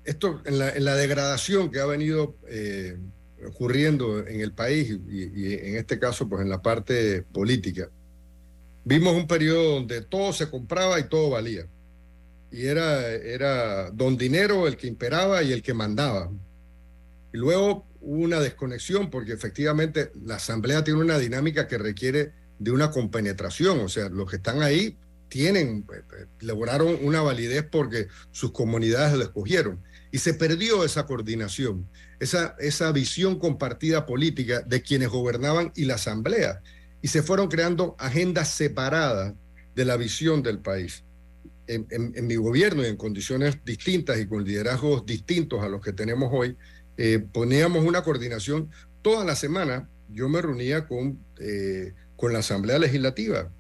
[0.06, 2.98] esto en la, degradación que ha venido eh,
[3.46, 7.89] ocurriendo en el país y, en este caso pues en la parte política,
[8.84, 11.68] vimos un periodo donde todo se compraba y todo valía.
[12.52, 16.32] Y era, era don dinero el que imperaba y el que mandaba.
[17.34, 22.72] Y luego hubo una desconexión porque efectivamente la asamblea tiene una dinámica que requiere de
[22.72, 28.08] una compenetración, o sea, los que están ahí tienen, eh, eh, lograron una validez porque
[28.32, 29.82] sus comunidades lo escogieron.
[30.15, 31.89] Y se perdió esa coordinación,
[32.21, 36.62] esa, esa visión compartida política de quienes gobernaban y la asamblea.
[37.01, 39.34] Y se fueron creando agendas separadas
[39.75, 41.04] de la visión del país.
[41.67, 41.86] En,
[42.28, 46.56] mi gobierno y en condiciones distintas y con liderazgos distintos a los que tenemos hoy,
[46.95, 48.69] eh, poníamos una coordinación
[49.01, 49.89] toda la semana.
[50.08, 53.51] Yo me reunía con, eh, con la Asamblea Legislativa,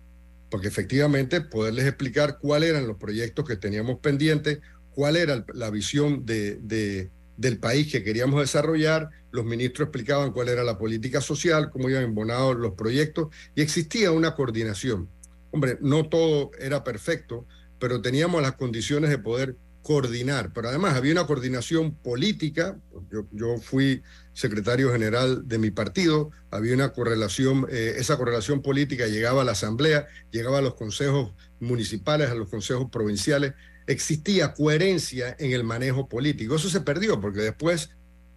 [0.49, 4.59] porque efectivamente poderles explicar cuáles eran los proyectos que teníamos pendientes,
[4.95, 10.63] cuál era la visión de, del país que queríamos desarrollar, los ministros explicaban cuál era
[10.63, 15.09] la política social, cómo iban embonados los proyectos, y existía una coordinación.
[15.51, 17.45] Hombre, no todo era perfecto,
[17.77, 22.79] pero teníamos las condiciones de poder coordinar, pero además había una coordinación política,
[23.11, 24.01] yo, yo fui
[24.33, 29.51] secretario general de mi partido, había una correlación, eh, esa correlación política llegaba a la
[29.51, 33.53] asamblea, llegaba a los consejos municipales, a los consejos provinciales,
[33.87, 36.55] existía coherencia en el manejo político.
[36.55, 37.89] Eso se perdió porque después,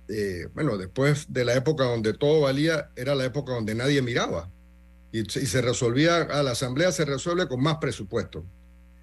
[0.09, 4.51] eh, bueno, después de la época donde todo valía, era la época donde nadie miraba.
[5.11, 8.45] Y, se resolvía, a la asamblea se resuelve con más presupuesto.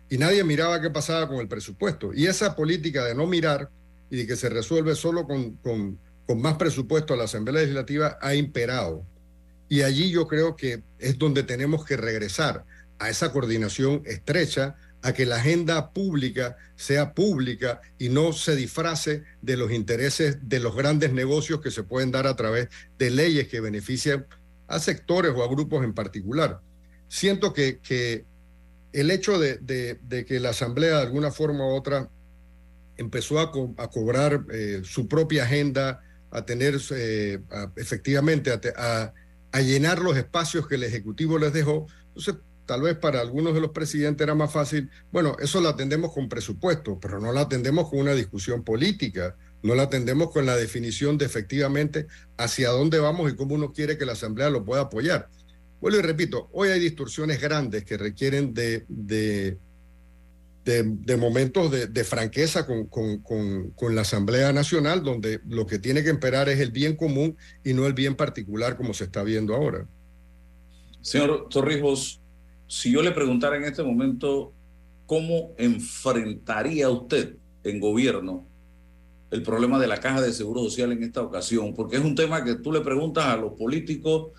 [0.10, 2.14] Y nadie miraba qué pasaba con el presupuesto.
[2.14, 3.70] Y esa política de no mirar
[4.12, 8.20] y de que se resuelve solo con, con, con más presupuesto a la Asamblea Legislativa
[8.22, 9.04] ha imperado.
[9.68, 12.66] Y allí yo creo que es donde tenemos que regresar
[13.00, 14.76] a esa coordinación estrecha,
[15.06, 20.60] a que la agenda pública sea pública y no se disfrace de los intereses de
[20.60, 24.26] los grandes negocios que se pueden dar a través de leyes que benefician
[24.68, 26.60] a sectores o a grupos en particular.
[27.08, 28.26] Siento que, que
[28.94, 32.10] el hecho de, de, que la Asamblea de alguna forma u otra
[32.98, 37.40] empezó a, a cobrar eh, su propia agenda, a tener eh,
[37.76, 39.14] efectivamente a,
[39.52, 43.62] a, llenar los espacios que el Ejecutivo les dejó, entonces tal vez para algunos de
[43.62, 47.90] los presidentes era más fácil, bueno, eso lo atendemos con presupuesto, pero no lo atendemos
[47.90, 53.32] con una discusión política, no lo atendemos con la definición de efectivamente hacia dónde vamos
[53.32, 55.30] y cómo uno quiere que la Asamblea lo pueda apoyar.
[55.82, 59.58] Vuelvo y repito, hoy hay distorsiones grandes que requieren de, de,
[60.66, 66.10] de, momentos de, franqueza con, con, con, la Asamblea Nacional, donde lo que tiene que
[66.10, 69.88] imperar es el bien común y no el bien particular como se está viendo ahora.
[71.02, 72.20] Señor Torrijos,
[72.68, 74.54] si yo le preguntara en este momento
[75.06, 78.46] cómo enfrentaría usted en gobierno
[79.32, 82.44] el problema de la caja de seguro social en esta ocasión, porque es un tema
[82.44, 84.32] que tú le preguntas a los políticos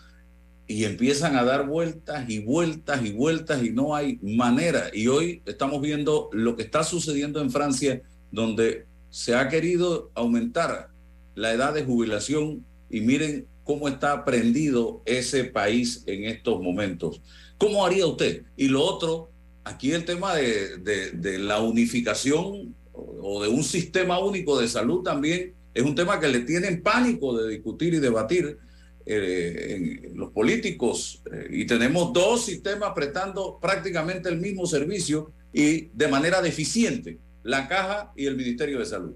[0.66, 4.90] y empiezan a dar vueltas y vueltas y vueltas y no hay manera.
[4.92, 10.88] Y hoy estamos viendo lo que está sucediendo en Francia, donde se ha querido aumentar
[11.34, 17.20] la edad de jubilación y miren cómo está prendido ese país en estos momentos.
[17.58, 18.42] ¿Cómo haría usted?
[18.56, 19.30] Y lo otro,
[19.64, 25.82] aquí el tema de, la unificación o de un sistema único de salud también es
[25.82, 28.58] un tema que le tienen pánico de discutir y debatir
[29.04, 31.22] eh, los políticos.
[31.30, 37.68] Eh, y tenemos dos sistemas prestando prácticamente el mismo servicio y de manera deficiente, la
[37.68, 39.14] Caja y el Ministerio de Salud.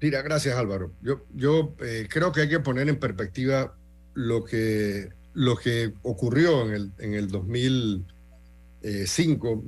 [0.00, 0.92] Mira, gracias Álvaro.
[1.02, 3.74] Yo, yo eh, creo que hay que poner en perspectiva
[4.12, 9.62] lo que lo que ocurrió en el, en el 2005,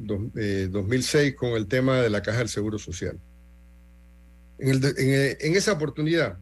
[0.71, 3.19] 2006 con el tema de la caja del Seguro Social.
[4.59, 4.83] En, el,
[5.41, 6.39] en, esa oportunidad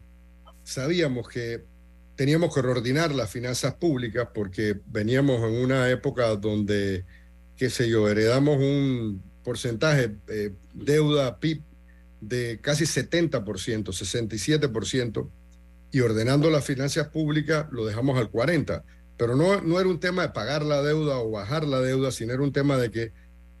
[0.63, 1.65] sabíamos que
[2.15, 7.03] teníamos que reordinar las finanzas públicas porque veníamos en una época donde,
[7.57, 11.61] qué sé yo, heredamos un porcentaje de deuda PIB
[12.21, 15.29] de casi 70%, 67%,
[15.91, 18.81] y ordenando las finanzas públicas lo dejamos al 40%.
[19.17, 22.33] Pero no, no era un tema de pagar la deuda o bajar la deuda, sino
[22.33, 23.13] era un tema de que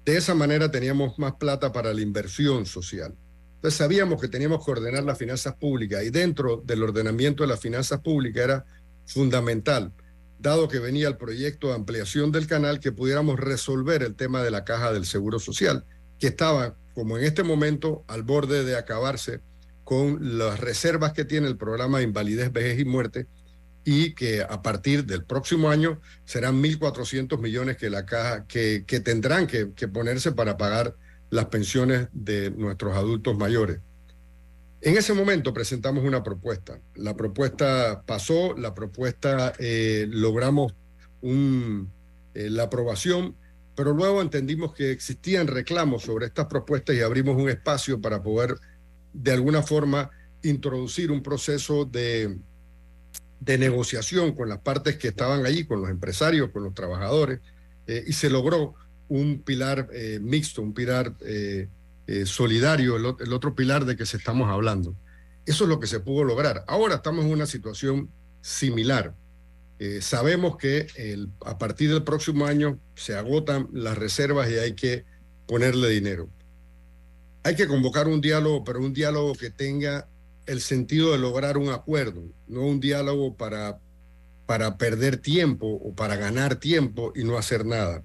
[0.05, 3.15] de esa manera teníamos más plata para la inversión social.
[3.55, 7.59] Entonces sabíamos que teníamos que ordenar las finanzas públicas y dentro del ordenamiento de las
[7.59, 8.65] finanzas públicas era
[9.07, 9.91] fundamental,
[10.37, 14.51] dado que venía el proyecto de ampliación del canal, que pudiéramos resolver el tema de
[14.51, 15.85] la caja del Seguro Social,
[16.19, 19.41] que estaba, como en este momento, al borde de acabarse
[19.83, 23.27] con las reservas que tiene el programa de invalidez, vejez y muerte,
[23.85, 29.45] y que a partir del próximo año serán 1.400 millones que, la caja, que, tendrán
[29.45, 30.95] que, ponerse para pagar
[31.29, 33.79] las pensiones de nuestros adultos mayores.
[34.81, 36.79] En ese momento presentamos una propuesta.
[36.95, 40.73] La propuesta pasó, la propuesta eh, logramos
[41.21, 43.35] eh, la aprobación,
[43.75, 48.55] pero luego entendimos que existían reclamos sobre estas propuestas y abrimos un espacio para poder
[49.13, 50.09] de alguna forma
[50.41, 52.37] introducir un proceso de,
[53.39, 57.39] de negociación con las partes que estaban allí, con los empresarios, con los trabajadores,
[57.87, 58.73] eh, y se logró
[59.07, 61.67] un pilar eh, mixto, un pilar eh,
[62.25, 64.95] solidario, el, otro pilar de que se estamos hablando.
[65.45, 66.63] Eso es lo que se pudo lograr.
[66.67, 68.09] Ahora estamos en una situación
[68.41, 69.15] similar.
[70.01, 70.87] sabemos que
[71.45, 75.03] a partir del próximo año se agotan las reservas y hay que
[75.47, 76.29] ponerle dinero.
[77.43, 80.07] Hay que convocar un diálogo, pero un diálogo que tenga
[80.45, 83.79] el sentido de lograr un acuerdo, no un diálogo para,
[84.45, 88.03] para perder tiempo o para ganar tiempo y no hacer nada.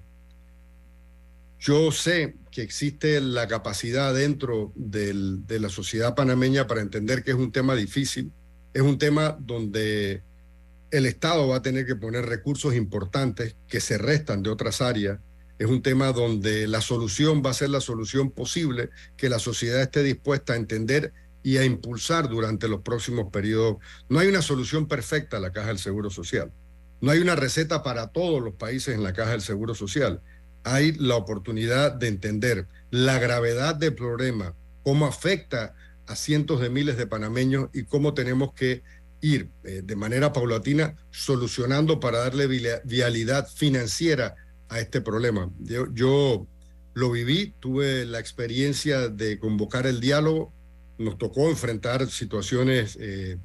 [1.59, 7.37] Yo sé que existe la capacidad dentro de la sociedad panameña para entender que es
[7.37, 8.31] un tema difícil,
[8.73, 10.23] es un tema donde
[10.89, 15.19] el Estado va a tener que poner recursos importantes que se restan de otras áreas,
[15.59, 19.79] es un tema donde la solución va a ser la solución posible que la sociedad
[19.79, 21.13] esté dispuesta a entender
[21.43, 23.77] y a impulsar durante los próximos periodos.
[24.09, 26.51] No hay una solución perfecta a la caja del Seguro Social.
[27.01, 30.21] No hay una receta para todos los países en la caja del Seguro Social.
[30.63, 35.73] Hay la oportunidad de entender la gravedad del problema, cómo afecta
[36.05, 38.83] a cientos de miles de panameños y cómo tenemos que
[39.21, 42.47] ir eh, de manera paulatina solucionando para darle
[42.83, 44.35] vialidad financiera
[44.69, 45.49] a este problema.
[45.59, 46.47] Yo, yo
[46.93, 50.53] lo viví, tuve la experiencia de convocar el diálogo,
[51.01, 53.37] nos tocó enfrentar situaciones eh,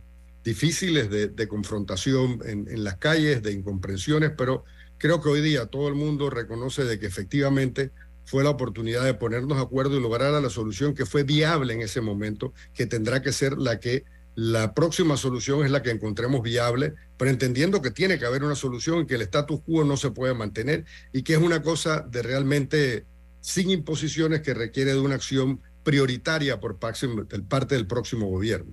[0.44, 4.64] difíciles de, confrontación en, las calles, de incomprensiones, pero
[4.96, 7.90] creo que hoy día todo el mundo reconoce de que efectivamente
[8.24, 11.82] fue la oportunidad de ponernos de acuerdo y lograr la solución que fue viable en
[11.82, 14.04] ese momento, que tendrá que ser la que
[14.36, 18.54] la próxima solución es la que encontremos viable, pero entendiendo que tiene que haber una
[18.54, 22.00] solución y que el status quo no se puede mantener y que es una cosa
[22.00, 23.06] de realmente
[23.40, 28.72] sin imposiciones que requiere de una acción prioritaria por parte del próximo gobierno.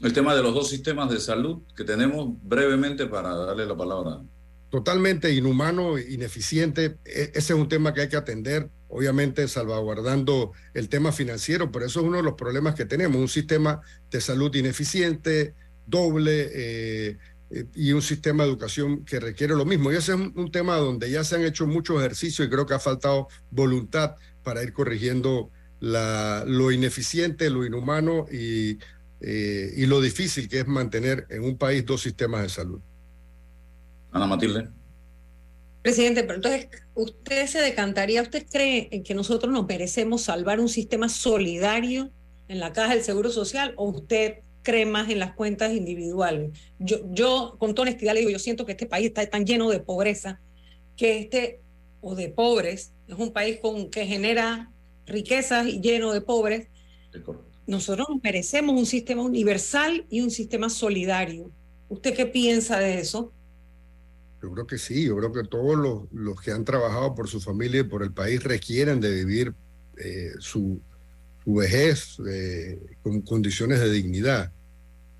[0.00, 4.20] El tema de los dos sistemas de salud que tenemos brevemente para darle la palabra.
[4.68, 6.98] Totalmente inhumano, ineficiente.
[7.04, 11.86] E, ese es un tema que hay que atender obviamente salvaguardando el tema financiero, pero
[11.86, 13.80] eso es uno de los problemas que tenemos, un sistema
[14.10, 15.54] de salud ineficiente,
[15.86, 17.18] doble eh,
[17.50, 19.92] eh, y un sistema de educación que requiere lo mismo.
[19.92, 22.74] Y ese es un, tema donde ya se han hecho muchos ejercicios y creo que
[22.74, 25.50] ha faltado voluntad para ir corrigiendo
[25.82, 28.78] la, lo ineficiente, lo inhumano y,
[29.20, 32.80] eh, y lo difícil que es mantener en un país dos sistemas de salud.
[34.12, 34.68] Ana Matilde.
[35.82, 40.68] Presidente, pero entonces usted se decantaría, ¿usted cree en que nosotros nos merecemos salvar un
[40.68, 42.12] sistema solidario
[42.46, 46.56] en la caja del Seguro Social o usted cree más en las cuentas individuales?
[46.78, 49.68] Yo, yo con toda honestidad le digo, yo siento que este país está tan lleno
[49.68, 50.40] de pobreza
[50.96, 51.60] que este,
[52.00, 54.71] o de pobres, es un país con, que genera
[55.06, 56.68] riquezas y lleno de pobres.
[57.66, 61.50] Nosotros nos merecemos un sistema universal y un sistema solidario.
[61.88, 63.32] ¿Usted qué piensa de eso?
[64.42, 67.40] Yo creo que sí, yo creo que todos los, los que han trabajado por su
[67.40, 69.54] familia y por el país requieren de vivir
[69.98, 70.80] eh, su,
[71.44, 74.52] su, vejez eh, con condiciones de dignidad.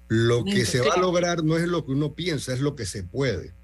[0.08, 2.84] Lo que se va a lograr no es lo que uno piensa, es lo que
[2.84, 3.54] se puede.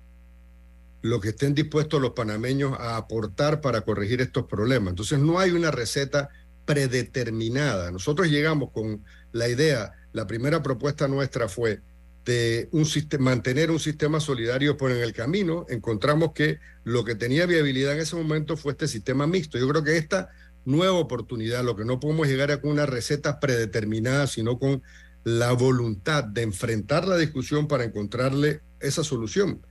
[1.00, 4.90] Lo que estén dispuestos los panameños a aportar para corregir estos problemas.
[4.90, 6.28] Entonces no hay una receta
[6.64, 7.90] predeterminada.
[7.90, 11.80] Nosotros llegamos con la idea, la primera propuesta nuestra fue
[12.24, 12.86] de un
[13.20, 18.00] mantener un sistema solidario por en el camino, encontramos que lo que tenía viabilidad en
[18.00, 19.56] ese momento fue este sistema mixto.
[19.56, 20.28] Yo creo que esta
[20.66, 24.82] nueva oportunidad, lo que no podemos llegar a con una receta predeterminada, sino con
[25.24, 29.62] la voluntad de enfrentar la discusión para encontrarle esa solución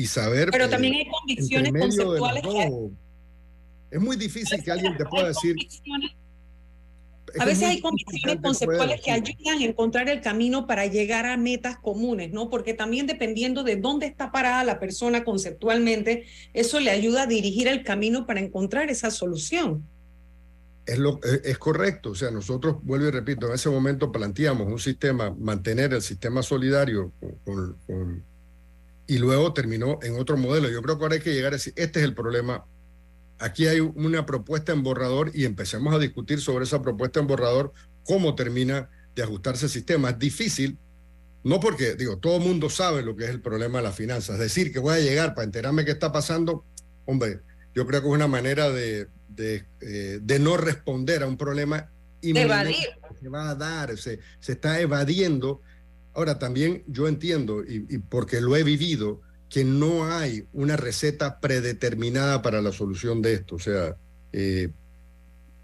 [0.00, 0.50] y saber.
[0.50, 2.42] Pero también hay convicciones conceptuales.
[3.90, 5.56] Es muy difícil que alguien te pueda decir.
[7.38, 11.78] A veces hay convicciones conceptuales que ayudan a encontrar el camino para llegar a metas
[11.78, 12.50] comunes, ¿no?
[12.50, 16.24] Porque también dependiendo de dónde está parada la persona conceptualmente,
[16.54, 19.86] eso le ayuda a dirigir el camino para encontrar esa solución.
[20.86, 24.80] Es, lo, es, correcto, o sea, nosotros, vuelvo y repito, en ese momento planteamos un
[24.80, 27.12] sistema, mantener el sistema solidario
[29.10, 30.70] y luego terminó en otro modelo.
[30.70, 32.64] Yo creo que ahora hay que llegar a decir, este es el problema,
[33.40, 37.72] aquí hay una propuesta en borrador y empecemos a discutir sobre esa propuesta en borrador,
[38.04, 40.10] cómo termina de ajustarse el sistema.
[40.10, 40.78] Es difícil,
[41.42, 44.38] no porque, digo, todo el mundo sabe lo que es el problema de las finanzas.
[44.38, 46.64] Decir que voy a llegar para enterarme qué está pasando,
[47.04, 47.40] hombre,
[47.74, 51.90] yo creo que es una manera de, de, eh, no responder a un problema
[52.22, 52.76] evadir.
[53.20, 55.62] se va a dar, se, se está evadiendo.
[56.14, 62.40] Ahora, también yo entiendo, y, porque lo he vivido, que no hay una receta predeterminada
[62.40, 63.56] para la solución de esto.
[63.56, 63.96] O sea,
[64.32, 64.70] eh,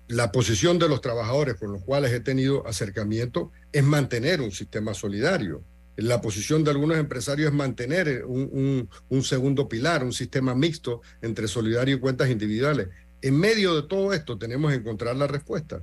[0.09, 4.95] la posición de los trabajadores con los cuales he tenido acercamiento es mantener un sistema
[4.95, 5.63] solidario.
[5.97, 11.49] La posición de algunos empresarios es mantener un, un, segundo pilar, un sistema mixto entre
[11.49, 12.89] solidario y cuentas individuales.
[13.23, 15.83] En medio de todo esto tenemos que encontrar la respuesta.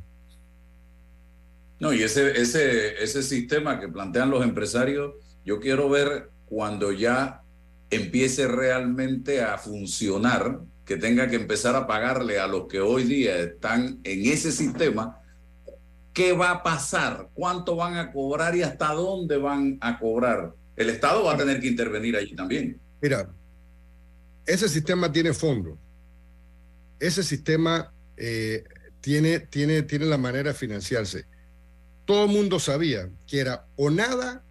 [1.80, 7.44] No, y ese, ese, ese sistema que plantean los empresarios, yo quiero ver cuando ya
[7.90, 13.38] empiece realmente a funcionar, que tenga que empezar a pagarle a los que hoy día
[13.38, 15.22] están en ese sistema,
[16.14, 17.30] ¿qué va a pasar?
[17.34, 20.54] ¿Cuánto van a cobrar y hasta dónde van a cobrar?
[20.76, 22.80] El Estado va a tener que intervenir allí también.
[23.02, 23.30] Mira,
[24.46, 25.78] ese sistema tiene fondo.
[27.00, 28.64] Ese sistema eh,
[29.02, 31.26] tiene, tiene, tiene la manera de financiarse.
[32.06, 34.44] Todo el mundo sabía que era o nada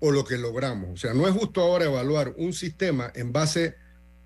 [0.00, 0.90] o lo que logramos.
[0.90, 3.74] O sea, no es justo ahora evaluar un sistema en base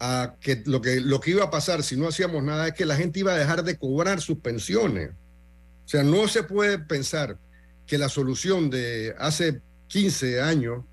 [0.01, 2.87] a que lo que, lo que iba a pasar si no hacíamos nada es que
[2.87, 5.11] la gente iba a dejar de cobrar sus pensiones.
[5.11, 7.39] O sea, no se puede pensar
[7.87, 10.85] que la solución de hace 15 años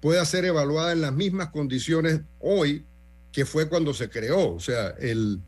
[0.00, 2.84] pueda ser evaluada en las mismas condiciones hoy
[3.32, 4.54] que fue cuando se creó.
[4.54, 5.40] O sea, el,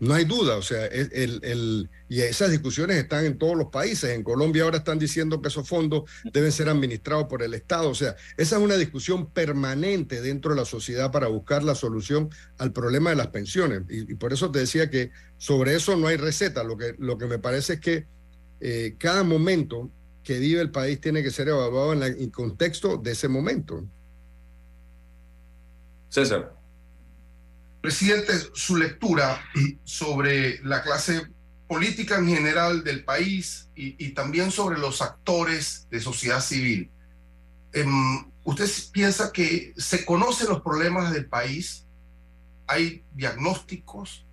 [0.00, 4.10] No hay duda, o sea, el, el, y esas discusiones están en todos los países.
[4.10, 7.90] En Colombia ahora están diciendo que esos fondos deben ser administrados por el Estado.
[7.90, 12.30] O sea, esa es una discusión permanente dentro de la sociedad para buscar la solución
[12.58, 13.82] al problema de las pensiones.
[13.88, 16.62] Y, por eso te decía que sobre eso no hay receta.
[16.62, 18.06] Lo que, lo que me parece es que
[18.60, 19.90] eh, cada momento
[20.22, 23.84] que vive el país tiene que ser evaluado en el contexto de ese momento.
[26.08, 26.57] César.
[27.80, 29.40] Presidente, su lectura
[29.84, 31.28] sobre la clase
[31.68, 36.90] política en general del país y, también sobre los actores de sociedad civil.
[37.72, 41.84] Em, ¿Usted piensa que se conocen los problemas del país?
[42.66, 44.24] ¿Hay diagnósticos?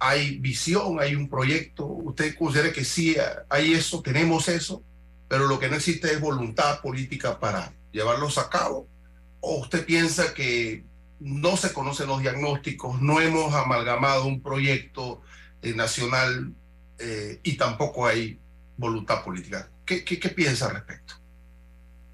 [0.00, 0.98] ¿Hay visión?
[1.00, 1.86] ¿Hay un proyecto?
[1.86, 3.16] ¿Usted considera que sí
[3.48, 4.82] hay eso, tenemos eso,
[5.28, 8.88] pero lo que no existe es voluntad política para llevarlos a cabo?
[9.38, 10.84] ¿O usted piensa que
[11.20, 15.20] no se conocen los diagnósticos, no hemos amalgamado un proyecto
[15.62, 16.54] eh, nacional
[16.98, 18.40] eh, y tampoco hay
[18.76, 19.70] voluntad política.
[19.84, 20.02] ¿Qué,
[20.34, 21.14] piensa al respecto?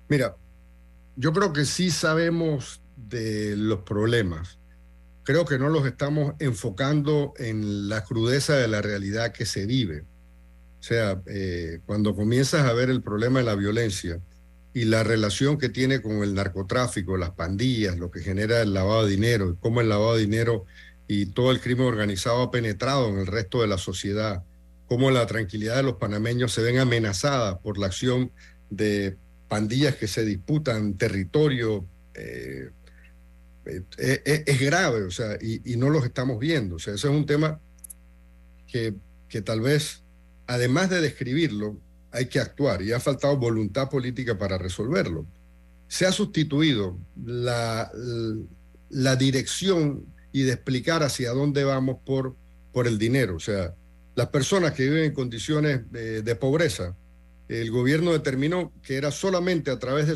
[0.08, 0.34] Mira,
[1.14, 4.58] yo creo que sí sabemos de los problemas.
[5.24, 10.04] Creo que no los estamos enfocando en la crudeza de la realidad que se vive.
[10.80, 14.20] O sea, eh, cuando comienzas a ver el problema de la violencia,
[14.76, 19.06] y la relación que tiene con el narcotráfico, las pandillas, lo que genera el lavado
[19.06, 20.66] de dinero, cómo el lavado de dinero
[21.08, 24.42] y todo el crimen organizado ha penetrado en el resto de la sociedad,
[24.86, 28.32] cómo la tranquilidad de los panameños se ven amenazada por la acción
[28.68, 29.16] de
[29.48, 32.68] pandillas que se disputan territorio, eh,
[33.64, 36.76] eh, eh, es, grave, o sea, y, y, no los estamos viendo.
[36.76, 37.60] O sea, ese es un tema
[38.66, 38.92] que,
[39.30, 40.02] que tal vez,
[40.46, 41.78] además de describirlo,
[42.16, 45.26] hay que actuar y ha faltado voluntad política para resolverlo.
[45.86, 47.90] Se ha sustituido la,
[48.88, 52.34] la dirección y de explicar hacia dónde vamos por,
[52.72, 53.36] por el dinero.
[53.36, 53.74] O sea,
[54.14, 56.96] las personas que viven en condiciones de, pobreza,
[57.48, 60.06] el gobierno determinó que era solamente a través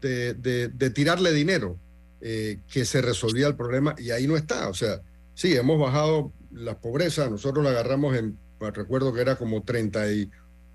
[0.00, 1.78] de, de, tirarle dinero
[2.22, 4.68] eh, que se resolvía el problema y ahí no está.
[4.68, 5.02] O sea,
[5.34, 8.38] sí, hemos bajado la pobreza, nosotros la agarramos en,
[8.72, 10.30] recuerdo que era como 30 y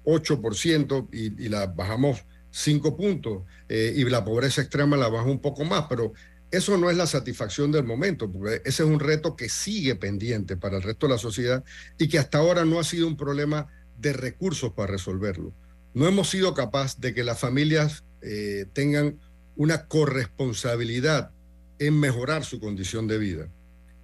[0.06, 5.66] 8% y, la bajamos 5 puntos eh, y la pobreza extrema la bajó un poco
[5.66, 6.14] más, pero
[6.52, 10.56] eso no es la satisfacción del momento, porque ese es un reto que sigue pendiente
[10.56, 11.64] para el resto de la sociedad
[11.98, 15.54] y que hasta ahora no ha sido un problema de recursos para resolverlo.
[15.94, 19.20] No hemos sido capaces de que las familias eh, tengan
[19.56, 21.32] una corresponsabilidad
[21.80, 23.50] en mejorar su condición de vida.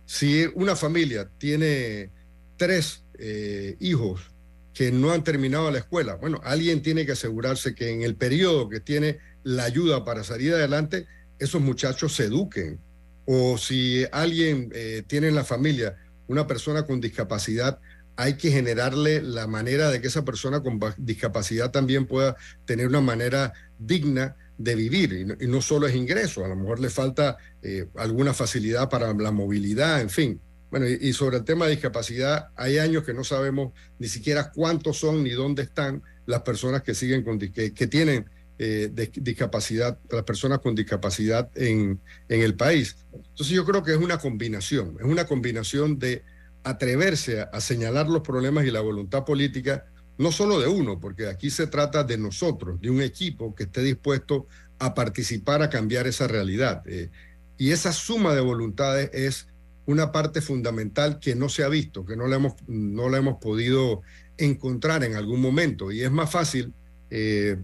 [0.06, 2.12] Si una familia tiene
[2.58, 4.31] tres eh, hijos
[4.74, 6.16] que no han terminado la escuela.
[6.16, 10.54] Bueno, alguien tiene que asegurarse que en el periodo que tiene la ayuda para salir
[10.54, 11.08] adelante,
[11.40, 12.80] esos muchachos se eduquen.
[13.26, 15.98] O si alguien eh, tiene en la familia
[16.28, 17.80] una persona con discapacidad,
[18.16, 23.02] hay que generarle la manera de que esa persona con discapacidad también pueda tener una
[23.02, 25.38] manera digna de vivir.
[25.40, 29.32] Y no, solo es ingreso, a lo mejor le falta eh, alguna facilidad para la
[29.32, 30.42] movilidad, en fin.
[30.72, 34.98] Bueno, y, sobre el tema de discapacidad, hay años que no sabemos ni siquiera cuántos
[34.98, 40.24] son ni dónde están las personas que siguen con que, que tienen eh, discapacidad, las
[40.24, 42.00] personas con discapacidad en,
[42.30, 42.96] en el país.
[43.12, 46.24] Entonces yo creo que es una combinación, es una combinación de
[46.64, 49.86] atreverse a, señalar los problemas y la voluntad política,
[50.18, 53.82] no solo de uno, porque aquí se trata de nosotros, de un equipo que esté
[53.82, 54.48] dispuesto
[54.80, 56.84] a participar a cambiar esa realidad.
[56.86, 57.10] Eh,
[57.58, 59.48] y esa suma de voluntades es
[59.86, 64.02] una parte fundamental que no se ha visto, que no la hemos, no hemos podido
[64.38, 65.92] encontrar en algún momento.
[65.92, 66.74] Y es más fácil
[67.10, 67.58] eh,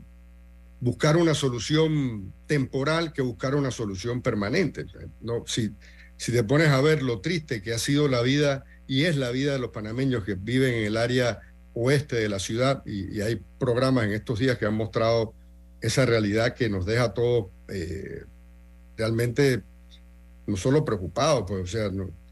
[0.79, 4.85] buscar una solución temporal que buscar una solución permanente.
[5.21, 5.71] No, si,
[6.17, 9.31] si te pones a ver lo triste que ha sido la vida y es la
[9.31, 11.39] vida de los panameños que viven en el área
[11.73, 15.33] oeste de la ciudad, y, hay programas en estos días que han mostrado
[15.79, 18.23] esa realidad que nos deja todos eh,
[18.97, 19.61] realmente
[20.47, 21.91] no solo preocupados, pues, o sea,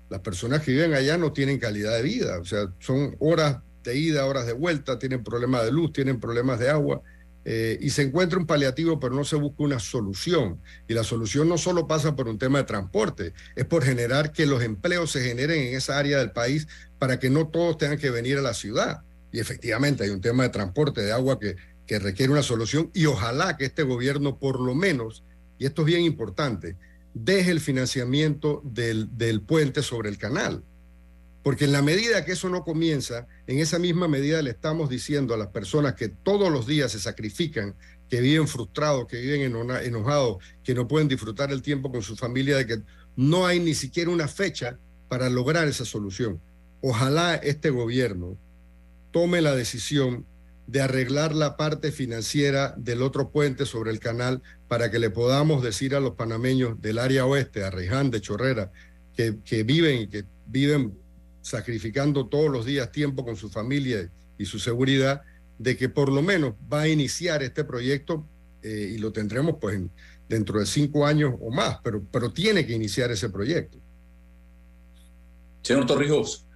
[0.09, 3.97] las personas que viven allá no tienen calidad de vida, o sea, son horas de
[3.97, 7.01] ida, horas de vuelta, tienen problemas de luz, tienen problemas de agua,
[7.47, 10.59] eh, y se encuentra un paliativo, pero no se busca una solución.
[10.88, 14.47] Y la solución no solo pasa por un tema de transporte, es por generar que
[14.47, 18.09] los empleos se generen en esa área del país para que no todos tengan que
[18.09, 19.03] venir a la ciudad.
[19.32, 21.55] Y efectivamente hay un tema de transporte, de agua que,
[21.86, 25.24] que requiere una solución, y ojalá que este gobierno por lo menos,
[25.59, 26.76] y esto es bien importante,
[27.16, 30.63] deje el financiamiento del, del puente sobre el canal.
[31.41, 35.34] Porque en la medida que eso no comienza, en esa misma medida le estamos diciendo
[35.34, 37.76] a las personas que todos los días se sacrifican,
[38.09, 42.57] que viven frustrados, que viven enojados, que no pueden disfrutar el tiempo con su familia,
[42.57, 42.82] de que
[43.16, 46.41] no hay ni siquiera una fecha para lograr esa solución.
[46.82, 48.38] ojalá este gobierno
[49.11, 50.26] tome la decisión
[50.68, 55.61] de arreglar la parte financiera del otro puente sobre el canal para que le podamos
[55.61, 58.72] decir a los panameños del área oeste, a Reján, de Chorrera,
[59.16, 60.97] que, que viven y que viven
[61.41, 65.22] sacrificando todos los días tiempo con su familia y su seguridad,
[65.59, 68.28] de que por lo menos va a iniciar este proyecto
[68.63, 69.80] eh, y lo tendremos pues
[70.28, 73.78] dentro de cinco años o más, pero, pero tiene que iniciar ese proyecto.
[75.61, 76.47] Señor Torrijos,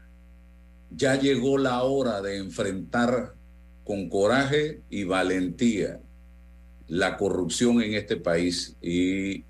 [0.89, 3.35] ya llegó la hora de enfrentar
[3.89, 5.99] con coraje y valentía
[6.87, 9.43] la corrupción en este país y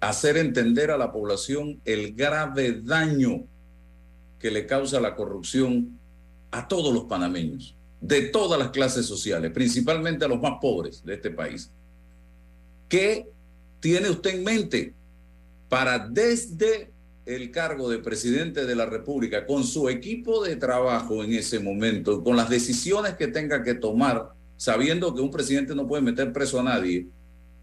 [0.00, 3.44] hacer entender a la población el grave daño
[4.40, 5.96] que le causa la corrupción
[6.50, 11.14] a todos los panameños, de todas las clases sociales, principalmente a los más pobres de
[11.14, 11.70] este país.
[12.88, 13.28] ¿Qué
[13.78, 14.94] tiene usted en mente
[15.68, 16.90] para desde
[17.26, 22.22] el cargo de presidente de la República, con su equipo de trabajo en ese momento,
[22.22, 26.60] con las decisiones que tenga que tomar, sabiendo que un presidente no puede meter preso
[26.60, 27.06] a nadie,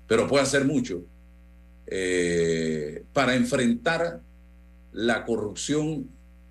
[0.08, 1.04] pero puede hacer mucho,
[1.86, 4.22] eh, para enfrentar
[4.94, 6.10] la corrupción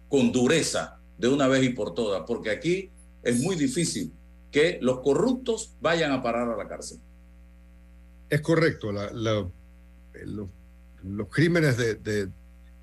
[0.08, 2.90] con dureza de una vez y por todas, porque aquí
[3.22, 4.12] es muy difícil
[4.50, 6.98] que los corruptos vayan a parar a la cárcel.
[8.28, 9.46] Es correcto, los,
[11.30, 12.28] crímenes de,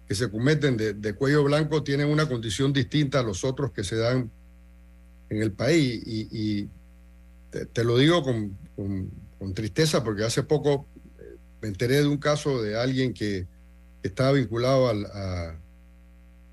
[0.08, 3.97] que se cometen de, cuello blanco tienen una condición distinta a los otros que se
[3.97, 4.32] dan
[5.30, 6.01] en el país.
[6.05, 6.70] Y,
[7.49, 10.88] te, lo digo con, tristeza porque hace poco
[11.20, 13.47] eh, me enteré de un caso de alguien que
[14.03, 15.05] estaba vinculado al,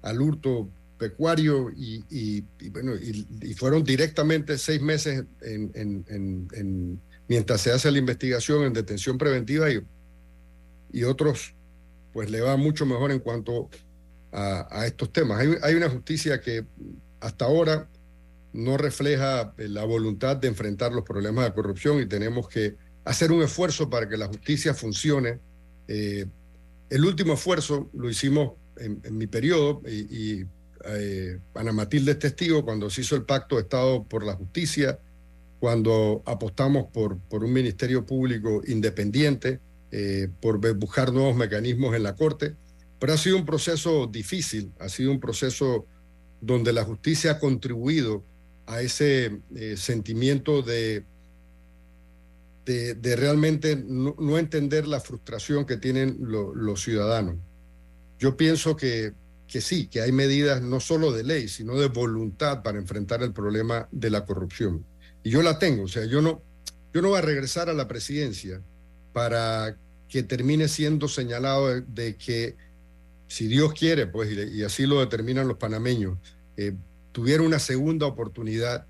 [0.02, 7.98] al hurto pecuario y, bueno, y, fueron directamente seis meses en, mientras se hace la
[7.98, 9.80] investigación en detención preventiva y,
[10.92, 11.55] y otros
[12.14, 13.68] pues le va mucho mejor en cuanto
[14.32, 15.40] a, estos temas.
[15.40, 16.64] Hay, hay, una justicia que
[17.20, 17.88] hasta ahora
[18.52, 23.42] no refleja la voluntad de enfrentar los problemas de corrupción y tenemos que hacer un
[23.42, 25.40] esfuerzo para que la justicia funcione.
[25.88, 26.26] Eh,
[26.88, 30.44] el último esfuerzo lo hicimos en, mi periodo, y,
[30.86, 34.98] eh, Ana Matilde es testigo, cuando se hizo el pacto de Estado por la Justicia,
[35.58, 39.60] cuando apostamos por, por un ministerio público independiente,
[39.97, 42.57] eh, por buscar nuevos mecanismos en la Corte,
[42.99, 45.86] pero ha sido un proceso difícil, ha sido un proceso
[46.40, 48.24] donde la justicia ha contribuido
[48.66, 51.05] a ese eh, sentimiento de,
[52.64, 57.36] de, realmente no, entender la frustración que tienen los ciudadanos.
[58.18, 59.12] Yo pienso que,
[59.47, 63.32] que sí, que hay medidas no solo de ley, sino de voluntad para enfrentar el
[63.32, 64.84] problema de la corrupción.
[65.22, 66.42] Y yo la tengo, o sea, yo no,
[66.92, 68.61] yo no voy a regresar a la presidencia
[69.14, 72.56] para que termine siendo señalado de, que,
[73.28, 76.18] si Dios quiere, pues, y, así lo determinan los panameños,
[76.58, 76.74] eh,
[77.12, 78.86] tuviera una segunda oportunidad,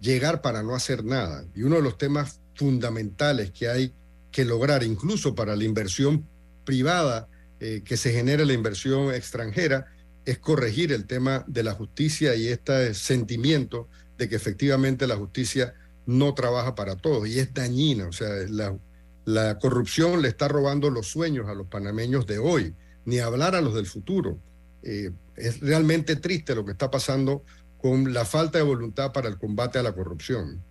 [0.00, 1.44] llegar para no hacer nada.
[1.54, 3.92] Y uno de los temas fundamentales que hay
[4.30, 6.26] que lograr, incluso para la inversión
[6.64, 7.28] privada,
[7.60, 9.86] eh, que se genere la inversión extranjera
[10.24, 15.74] es corregir el tema de la justicia y este sentimiento de que efectivamente la justicia
[16.06, 18.06] no trabaja para todos y es dañina.
[18.06, 18.76] O sea, la,
[19.24, 23.60] la corrupción le está robando los sueños a los panameños de hoy, ni hablar a
[23.60, 24.38] los del futuro.
[24.82, 27.42] Eh, es realmente triste lo que está pasando
[27.78, 30.62] con la falta de voluntad para el combate a la corrupción.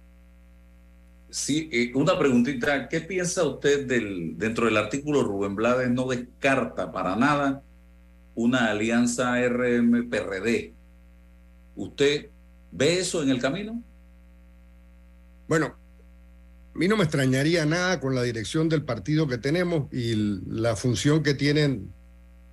[1.29, 6.91] Sí, eh, una preguntita, ¿qué piensa usted del, dentro del artículo Rubén Blades no descarta
[6.91, 7.63] para nada
[8.35, 10.73] una alianza RM-PRD?
[11.75, 12.29] ¿Usted
[12.71, 13.81] ve eso en el camino?
[15.47, 15.75] Bueno,
[16.73, 20.15] a mí no me extrañaría nada con la dirección del partido que tenemos y
[20.47, 21.93] la función que tienen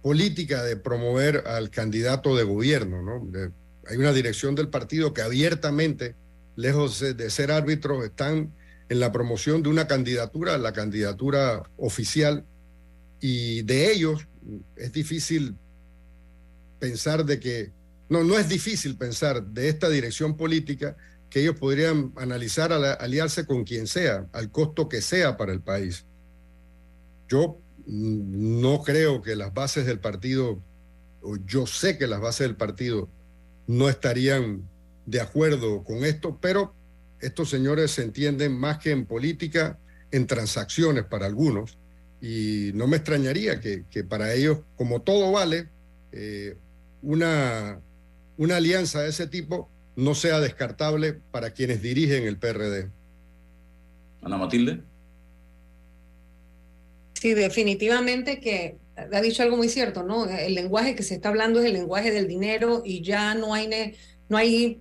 [0.03, 3.31] política de promover al candidato de gobierno, ¿no?
[3.87, 6.15] hay una dirección del partido que abiertamente,
[6.55, 8.53] lejos de ser árbitros, están
[8.89, 12.45] en la promoción de una candidatura, la candidatura oficial,
[13.21, 14.27] y de ellos
[14.77, 15.57] es difícil
[16.79, 17.73] pensar de que,
[18.09, 20.97] no, no es difícil pensar de esta dirección política
[21.31, 26.05] que ellos podrían analizar aliarse con quien sea, al costo que sea para el país.
[27.29, 30.61] Yo no creo que las bases del partido,
[31.23, 33.09] o yo sé que las bases del partido
[33.69, 34.69] no estarían
[35.07, 36.75] de acuerdo con esto, pero
[37.21, 39.79] estos señores se entienden más que en política,
[40.11, 41.79] en transacciones para algunos,
[42.21, 45.69] y no me extrañaría que, para ellos, como todo vale,
[46.13, 46.57] eh,
[47.03, 47.81] una,
[48.37, 49.71] una alianza de ese tipo
[50.01, 52.91] no sea descartable para quienes dirigen el PRD.
[54.23, 54.81] Ana Matilde.
[57.15, 60.27] Sí, definitivamente que ha dicho algo muy cierto, ¿no?
[60.27, 63.69] El lenguaje que se está hablando es el lenguaje del dinero y ya no hay,
[64.29, 64.81] no hay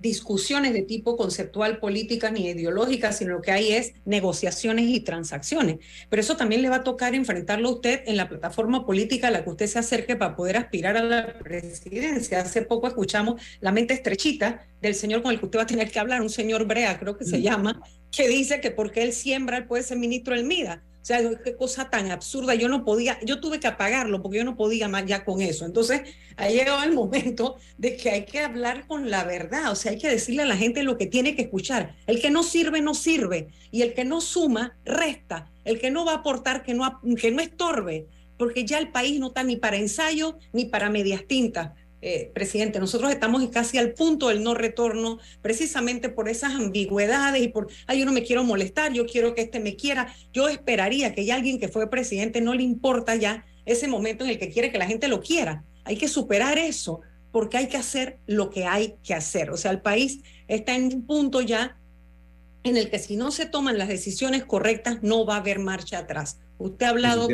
[0.00, 5.78] discusiones de tipo conceptual, políticas ni ideológicas, sino lo que hay es negociaciones y transacciones.
[6.08, 9.30] Pero eso también le va a tocar enfrentarlo a usted en la plataforma política a
[9.30, 12.40] la que usted se acerque para poder aspirar a la presidencia.
[12.40, 15.90] Hace poco escuchamos la mente estrechita del señor con el que usted va a tener
[15.90, 17.42] que hablar, un señor Brea, creo que se mm.
[17.42, 20.82] llama, que dice que porque él siembra, él puede ser ministro del MIDA.
[21.02, 22.54] O sea, qué cosa tan absurda.
[22.54, 25.64] Yo no podía, yo tuve que apagarlo porque yo no podía más ya con eso.
[25.64, 26.02] Entonces,
[26.36, 29.70] ha llegado el momento de que hay que hablar con la verdad.
[29.70, 31.96] O sea, hay que decirle a la gente lo que tiene que escuchar.
[32.06, 33.48] El que no sirve, no sirve.
[33.70, 35.50] Y el que no suma, resta.
[35.64, 38.06] El que no va a aportar, que no, que no estorbe.
[38.36, 41.72] Porque ya el país no está ni para ensayo ni para medias tintas.
[42.02, 47.48] Eh, presidente, nosotros estamos casi al punto del no retorno, precisamente por esas ambigüedades y
[47.48, 50.14] por, ay, yo no me quiero molestar, yo quiero que este me quiera.
[50.32, 54.30] Yo esperaría que ya alguien que fue presidente no le importa ya ese momento en
[54.30, 55.64] el que quiere que la gente lo quiera.
[55.84, 57.00] Hay que superar eso
[57.32, 59.50] porque hay que hacer lo que hay que hacer.
[59.50, 61.76] O sea, el país está en un punto ya
[62.62, 65.98] en el que si no se toman las decisiones correctas, no va a haber marcha
[65.98, 66.38] atrás.
[66.58, 67.28] Usted ha hablado...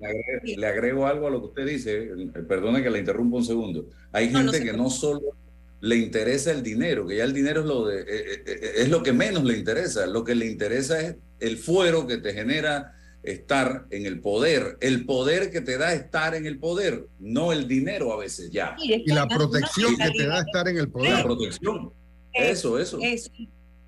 [0.00, 2.10] Le agrego, algo a lo que usted dice,
[2.48, 3.88] perdone que le interrumpa un segundo.
[4.12, 5.36] Hay gente que no solo
[5.80, 8.88] le interesa el dinero, que ya el dinero es lo, de, eh, eh, eh, es
[8.88, 12.94] lo que menos le interesa, lo que le interesa es el fuero que te genera
[13.22, 17.68] estar en el poder, el poder que te da estar en el poder, no el
[17.68, 18.76] dinero a veces ya.
[18.78, 21.12] Y la protección que te da estar en el poder.
[21.12, 21.92] La protección.
[22.32, 22.98] Eso, eso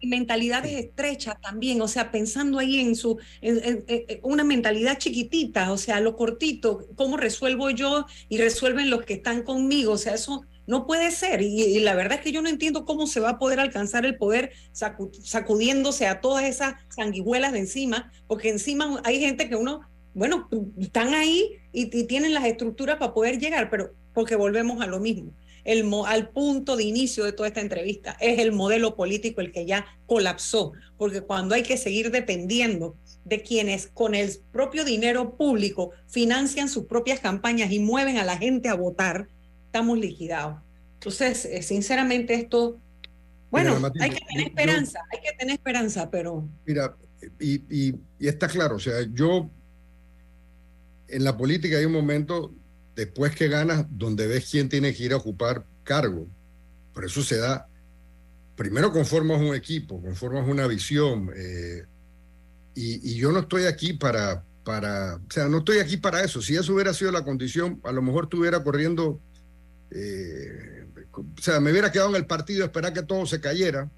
[0.01, 3.19] y mentalidades estrechas también, o sea, pensando ahí en su,
[4.23, 9.43] una mentalidad chiquitita, o sea, lo cortito, cómo resuelvo yo y resuelven los que están
[9.43, 11.41] conmigo, o sea, eso no puede ser.
[11.41, 14.17] Y, la verdad es que yo no entiendo cómo se va a poder alcanzar el
[14.17, 19.81] poder sacudiéndose a todas esas sanguijuelas de encima, porque encima hay gente que uno,
[20.15, 24.87] bueno, están ahí y, y tienen las estructuras para poder llegar, pero porque volvemos a
[24.87, 25.33] lo mismo
[25.69, 28.17] el, al punto de inicio de toda esta entrevista.
[28.21, 32.97] Es el modelo político el que ya colapsó, porque cuando hay que seguir dependiendo
[33.27, 38.39] de quienes con el propio dinero público financian sus propias campañas y mueven a la
[38.39, 39.29] gente a votar,
[39.67, 40.63] estamos liquidados.
[40.95, 42.81] Entonces, eh, sinceramente, esto,
[43.51, 46.49] bueno, hay que tener esperanza, hay que tener esperanza, pero...
[46.65, 46.97] Mira,
[47.39, 49.51] y, y, y está claro, o sea, yo
[51.09, 52.55] en la política hay un momento
[52.99, 56.27] después que ganas, donde ves quién tiene que ir a ocupar cargo.
[56.93, 57.69] Por eso se da,
[58.57, 61.85] primero conformas un equipo, conformas una visión, eh,
[62.75, 66.43] y, yo no estoy aquí para, para, o sea, no estoy aquí para eso.
[66.43, 69.21] Si eso hubiera sido la condición, a lo mejor estuviera corriendo,
[69.93, 73.89] eh, o sea, me hubiera quedado en el partido esperar que todo se cayera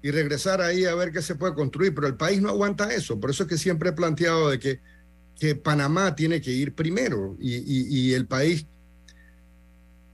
[0.00, 3.20] y regresar ahí a ver qué se puede construir, pero el país no aguanta eso.
[3.20, 4.80] Por eso es que siempre he planteado de que
[5.38, 8.66] que Panamá tiene que ir primero y, el país,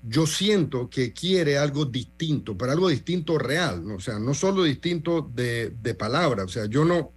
[0.03, 5.31] yo siento que quiere algo distinto, pero algo distinto real, o sea, no solo distinto
[5.33, 7.13] de, de palabras, o sea, yo no,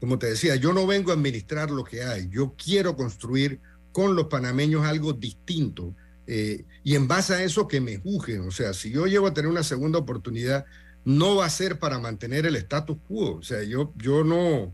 [0.00, 3.60] como te decía, yo no vengo a administrar lo que hay, yo quiero construir
[3.92, 5.94] con los panameños algo distinto.
[6.26, 9.34] Eh, y en base a eso que me juzguen, o sea, si yo llego a
[9.34, 10.64] tener una segunda oportunidad,
[11.04, 14.72] no va a ser para mantener el status quo, o sea, yo, yo no,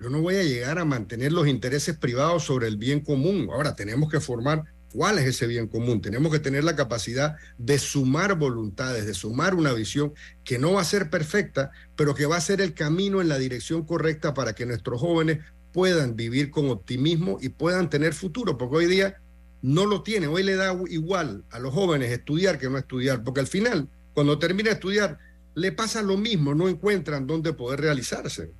[0.00, 3.48] yo no voy a llegar a mantener los intereses privados sobre el bien común.
[3.52, 6.00] Ahora tenemos que formar cuál es ese bien común.
[6.00, 10.80] Tenemos que tener la capacidad de sumar voluntades, de sumar una visión que no va
[10.80, 14.54] a ser perfecta, pero que va a ser el camino en la dirección correcta para
[14.54, 15.40] que nuestros jóvenes
[15.70, 19.20] puedan vivir con optimismo y puedan tener futuro, porque hoy día
[19.60, 20.28] no lo tiene.
[20.28, 24.38] Hoy le da igual a los jóvenes estudiar que no estudiar, porque al final, cuando
[24.38, 25.18] termina de estudiar,
[25.54, 28.50] le pasa lo mismo, no encuentran dónde poder realizarse.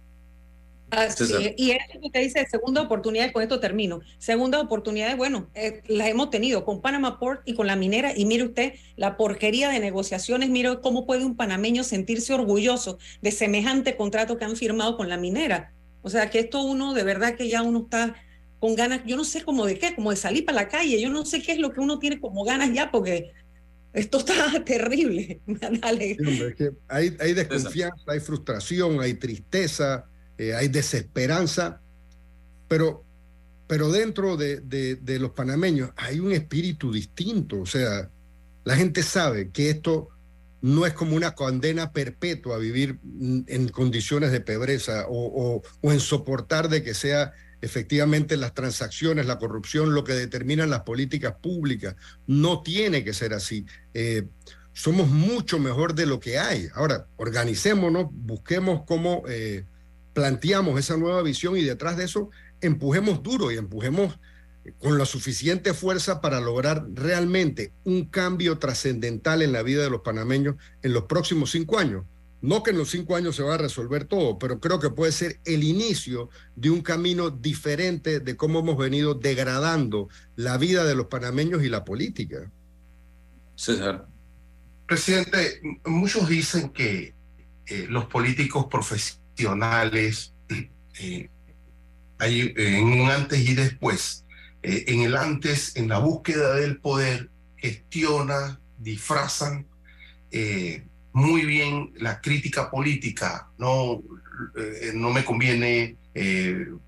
[0.91, 4.01] Así Y eso que usted dice, segunda oportunidad, con esto termino.
[4.19, 8.13] Segunda oportunidad, bueno, eh, las hemos tenido con Panama Port y con la minera.
[8.17, 10.51] Y mire usted la porquería de negociaciones.
[10.51, 15.17] Mire cómo puede un panameño sentirse orgulloso de semejante contrato que han firmado con la
[15.17, 15.73] minera.
[16.03, 18.17] O sea, que esto uno, de verdad que ya uno está
[18.59, 21.01] con ganas, yo no sé cómo de qué, como de salir para la calle.
[21.01, 23.31] Yo no sé qué es lo que uno tiene como ganas ya, porque
[23.93, 24.35] esto está
[24.65, 25.41] terrible.
[26.89, 30.10] hay, hay desconfianza, hay frustración, hay tristeza
[30.41, 31.83] eh, hay desesperanza,
[32.67, 33.05] pero,
[33.67, 38.09] pero dentro de, de, los panameños hay un espíritu distinto, o sea,
[38.65, 40.09] la gente sabe que esto
[40.63, 42.99] no es como una condena perpetua a vivir
[43.49, 49.39] en condiciones de pobreza o, o, en soportar de que sea efectivamente las transacciones, la
[49.39, 51.97] corrupción, lo que determinan las políticas públicas.
[52.27, 53.67] No tiene que ser así.
[53.93, 54.27] Eh,
[54.73, 56.69] somos mucho mejor de lo que hay.
[56.73, 59.67] Ahora, organicémonos, busquemos cómo eh,
[60.13, 62.31] planteamos esa nueva visión y detrás de eso
[62.61, 64.19] empujemos duro y empujemos
[64.79, 70.03] con la suficiente fuerza para lograr realmente un cambio trascendental en la vida de los
[70.03, 72.05] panameños en los próximos cinco años.
[72.43, 75.13] No que en los cinco años se va a resolver todo, pero creo que puede
[75.13, 80.95] ser el inicio de un camino diferente de cómo hemos venido degradando la vida de
[80.95, 82.51] los panameños y la política.
[83.57, 84.07] César.
[84.87, 87.15] Presidente, muchos dicen que
[87.67, 89.21] eh, los políticos profesionales,
[90.99, 91.29] eh,
[92.21, 94.25] hay en un antes y después,
[94.63, 99.67] eh, en el antes, en la búsqueda del poder, gestiona, disfrazan
[100.31, 103.49] eh, muy bien la crítica política.
[103.59, 104.03] No,
[104.57, 105.97] eh, no me conviene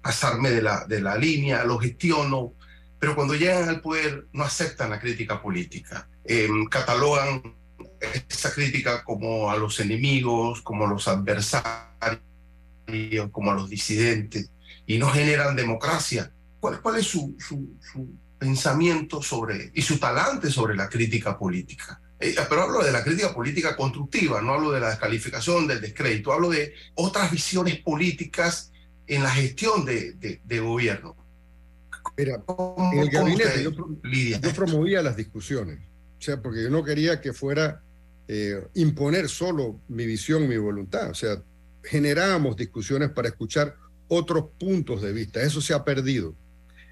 [0.03, 2.55] pasarme de la, de la línea, lo gestiono,
[2.98, 6.09] pero cuando llegan al poder no aceptan la crítica política.
[6.68, 7.40] catalogan
[8.28, 12.20] esa crítica como a los enemigos, como a los adversarios,
[13.30, 14.51] como a los disidentes,
[14.86, 16.32] y no generan democracia
[16.62, 17.34] ¿Cuál, es su,
[18.38, 22.01] pensamiento sobre y su talante sobre la crítica política?
[22.20, 26.32] Eh, pero hablo de la crítica política constructiva, no hablo de la descalificación, del descrédito,
[26.32, 28.70] hablo de otras visiones políticas
[29.09, 31.16] en la gestión de, gobierno.
[32.16, 32.40] Mira,
[32.93, 35.80] en el gabinete yo, promovía las discusiones,
[36.18, 37.82] o sea, porque yo no quería que fuera
[38.28, 41.43] eh, imponer solo mi visión, mi voluntad, o sea,
[41.83, 43.76] generábamos discusiones para escuchar
[44.09, 46.35] otros puntos de vista, eso se ha perdido.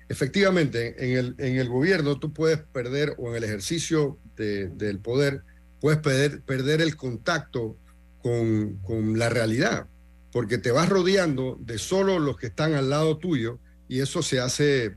[0.09, 5.43] Efectivamente, en el, en el gobierno tú puedes perder, o en el ejercicio del poder,
[5.80, 7.76] puedes perder, perder el contacto
[8.22, 9.86] con, con, la realidad,
[10.32, 14.41] porque te vas rodeando de solo los que están al lado tuyo y eso se
[14.41, 14.97] hace,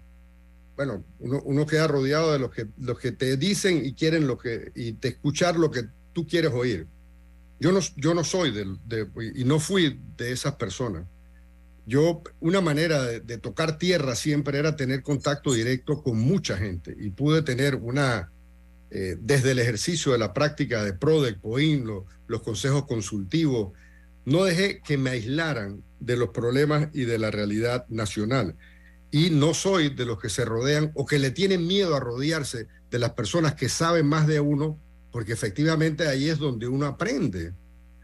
[0.76, 4.38] bueno, uno, uno queda rodeado de los que, los que te dicen y quieren lo
[4.38, 5.84] que, y te escuchar lo que
[6.14, 6.88] tú quieres oír.
[7.64, 11.06] Yo no, yo no soy de, de, y no fui de esas personas.
[11.86, 17.12] Yo, una manera de, tocar tierra siempre era tener contacto directo con mucha gente y
[17.12, 18.34] pude tener una,
[18.92, 21.86] eh, desde el ejercicio de la práctica de PRODEC, POIN,
[22.28, 23.72] los consejos consultivos,
[24.26, 28.58] no dejé que me aislaran de los problemas y de la realidad nacional.
[29.10, 32.68] Y no soy de los que se rodean o que le tienen miedo a rodearse
[32.92, 34.78] de las personas que saben más de uno,
[35.14, 37.54] porque efectivamente ahí es donde uno aprende.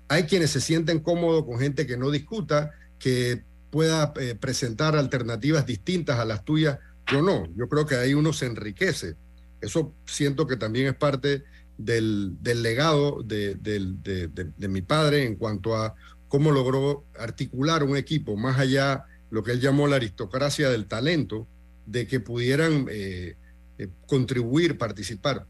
[0.07, 3.41] Hay quienes se sienten cómodos con gente que no discuta, que
[3.72, 6.78] pueda eh, presentar alternativas distintas a las tuyas,
[7.12, 9.16] yo no, yo creo que ahí uno se enriquece.
[9.60, 11.43] Eso siento que también es parte
[11.80, 15.95] del, del legado de, de, mi padre en cuanto a
[16.28, 21.47] cómo logró articular un equipo, más allá lo que él llamó la aristocracia del talento,
[21.88, 23.36] de que pudieran eh,
[23.80, 25.47] eh, contribuir, participar.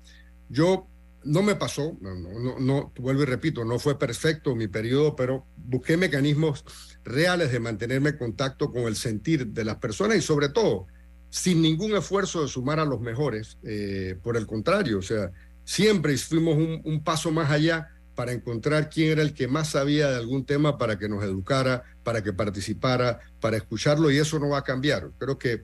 [0.48, 0.88] Yo
[1.24, 5.46] no me pasó, no, no, no, vuelvo y repito, no fue perfecto mi periodo, pero
[5.58, 6.64] busqué mecanismos
[7.04, 10.88] reales de mantenerme en contacto con el sentir de las personas y sobre todo
[11.30, 13.58] sin ningún esfuerzo de sumar a los mejores.
[13.64, 15.32] Eh, por el contrario, o sea,
[15.64, 20.18] siempre fuimos un, paso más allá para encontrar quién era el que más sabía de
[20.18, 24.60] algún tema para que nos educara, para que participara, para escucharlo y eso no va
[24.60, 25.12] a cambiar.
[25.18, 25.64] Creo que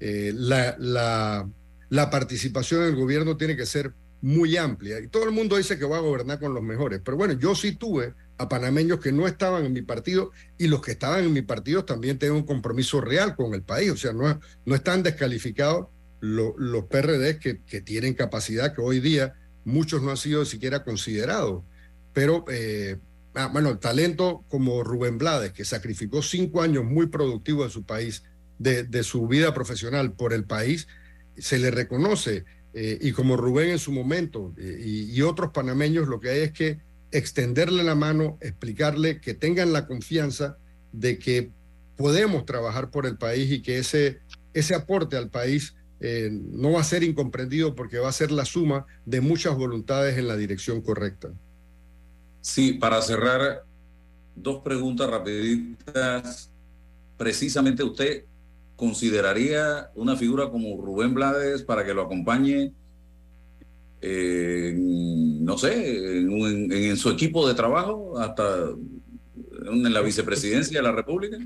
[0.00, 1.48] eh, la, la,
[1.90, 3.92] la participación en el gobierno tiene que ser
[4.22, 7.16] muy amplia y todo el mundo dice que va a gobernar con los mejores, pero
[7.16, 10.92] bueno, yo sí tuve a panameños que no estaban en mi partido y los que
[10.92, 13.90] estaban en mi partido también tienen un compromiso real con el país.
[13.90, 15.88] O sea, no, no están descalificados
[16.20, 21.64] los PRD que, que, tienen capacidad que hoy día muchos no han sido siquiera considerados.
[22.12, 22.98] Pero, eh,
[23.34, 27.84] ah, bueno, el talento como Rubén Blades, que sacrificó cinco años muy productivos de su
[27.84, 28.22] país,
[28.58, 30.86] de, de su vida profesional por el país,
[31.36, 32.44] se le reconoce.
[32.74, 36.52] Eh, y como Rubén en su momento eh, y, otros panameños, lo que hay es
[36.52, 40.56] que extenderle la mano, explicarle que tengan la confianza
[40.92, 41.50] de que
[41.96, 44.20] podemos trabajar por el país y que ese,
[44.54, 48.46] ese aporte al país eh, no va a ser incomprendido porque va a ser la
[48.46, 51.30] suma de muchas voluntades en la dirección correcta.
[52.40, 53.64] Sí, para cerrar,
[54.34, 56.50] dos preguntas rapiditas.
[57.18, 58.24] Precisamente usted
[58.82, 62.72] consideraría una figura como Rubén Blades para que lo acompañe
[64.02, 71.38] no sé, en, su equipo de trabajo, hasta en la vicepresidencia de la República?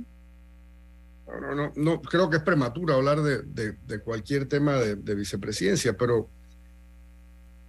[1.26, 6.30] No, no, no, creo que es prematuro hablar de, de, cualquier tema de, vicepresidencia, pero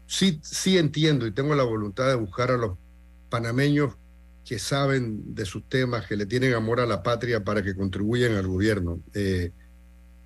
[0.05, 2.77] sí, sí entiendo y tengo la voluntad de buscar a los
[3.29, 3.97] panameños
[4.47, 8.33] que saben de sus temas, que le tienen amor a la patria para que contribuyan
[8.35, 9.01] al gobierno.
[9.13, 9.51] Eh,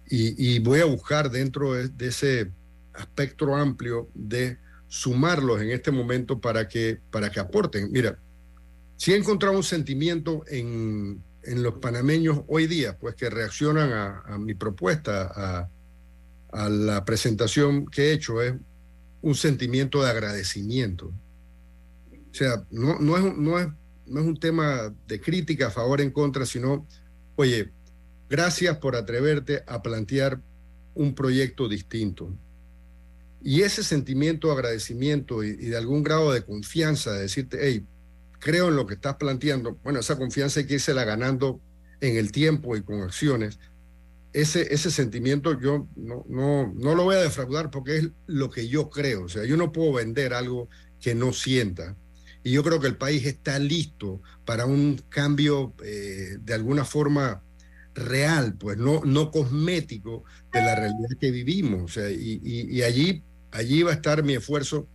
[0.07, 2.51] y, y, voy a buscar dentro de, ese
[2.95, 7.91] espectro amplio de sumarlos en este momento para que, para que aporten.
[7.91, 8.19] Mira,
[8.95, 14.37] si he encontrado un sentimiento en, en los panameños hoy día, pues que reaccionan a,
[14.37, 15.69] mi propuesta, a,
[16.51, 18.53] a la presentación que he hecho es
[19.23, 21.11] un sentimiento de agradecimiento.
[22.11, 23.67] O sea, no, no, es, no, es,
[24.05, 26.87] no es un tema de crítica a favor en contra, sino,
[27.35, 27.71] oye,
[28.29, 30.41] gracias por atreverte a plantear
[30.93, 32.33] un proyecto distinto.
[33.43, 37.85] Y ese sentimiento de agradecimiento y, y, de algún grado de confianza, de decirte, hey,
[38.39, 41.59] creo en lo que estás planteando, bueno, esa confianza hay que irse la ganando
[42.01, 43.59] en el tiempo y con acciones,
[44.33, 48.67] ese, ese sentimiento yo no, no, no lo voy a defraudar porque es lo que
[48.67, 49.23] yo creo.
[49.25, 51.95] O sea, yo no puedo vender algo que no sienta.
[52.43, 57.43] Y yo creo que el país está listo para un cambio eh, de alguna forma
[57.93, 61.83] real, pues no, no cosmético de la realidad que vivimos.
[61.83, 64.87] O sea, y, y, y allí, allí va a estar mi esfuerzo.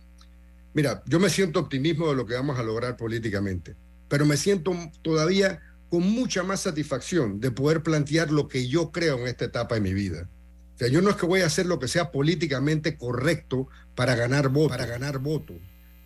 [0.73, 3.75] Mira, yo me siento optimismo de lo que vamos a lograr políticamente,
[4.09, 9.19] pero me siento todavía con mucha más satisfacción de poder plantear lo que yo creo
[9.19, 10.29] en esta etapa de mi vida.
[10.75, 14.15] O sea, yo no es que voy a hacer lo que sea políticamente correcto para
[14.15, 14.77] ganar votos.
[14.77, 15.57] Para ganar votos.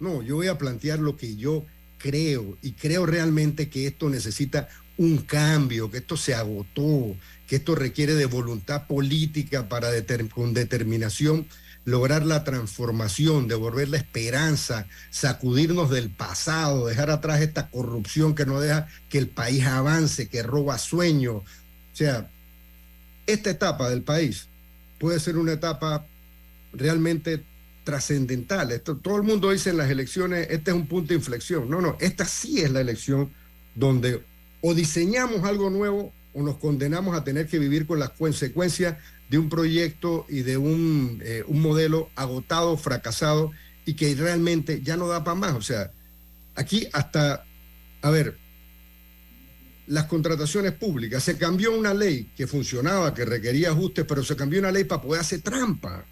[0.01, 1.63] No, yo voy a plantear lo que yo
[1.99, 7.15] creo y creo realmente que esto necesita un cambio, que esto se agotó,
[7.47, 9.89] que esto requiere de voluntad política para
[10.33, 11.45] con determinación
[11.85, 18.59] lograr la transformación, devolver la esperanza, sacudirnos del pasado, dejar atrás esta corrupción que no
[18.59, 21.35] deja que el país avance, que roba sueños.
[21.35, 22.27] O sea,
[23.27, 24.47] esta etapa del país
[24.99, 26.07] puede ser una etapa
[26.73, 27.43] realmente
[27.84, 28.71] trascendental.
[28.71, 31.69] Esto, todo el mundo dice en las elecciones, este es un punto de inflexión.
[31.69, 33.32] No, no, esta sí es la elección
[33.75, 34.23] donde
[34.61, 38.97] o diseñamos algo nuevo o nos condenamos a tener que vivir con las consecuencias
[39.29, 43.51] de un proyecto y de un, eh, un modelo agotado, fracasado
[43.86, 45.53] y que realmente ya no da para más.
[45.53, 45.91] O sea,
[46.55, 47.45] aquí hasta,
[48.01, 48.38] a ver,
[49.88, 54.59] las contrataciones públicas, se cambió una ley que funcionaba, que requería ajustes, pero se cambió
[54.59, 56.05] una ley para poder hacer trampa.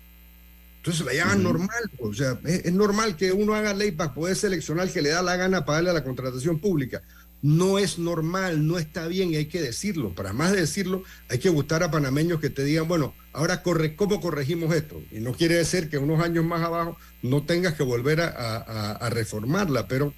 [0.80, 1.43] Entonces la llaman uh -huh.
[1.43, 5.09] normal, o sea, es, es, normal que uno haga ley para poder seleccionar que le
[5.09, 7.01] da la gana para darle a la contratación pública
[7.41, 10.13] no es normal, no está bien y hay que decirlo.
[10.13, 13.95] Para más de decirlo, hay que gustar a panameños que te digan, bueno, ahora corre,
[13.95, 15.01] ¿cómo corregimos esto?
[15.11, 18.91] Y no quiere decir que unos años más abajo no tengas que volver a, a,
[18.91, 20.13] a reformarla, pero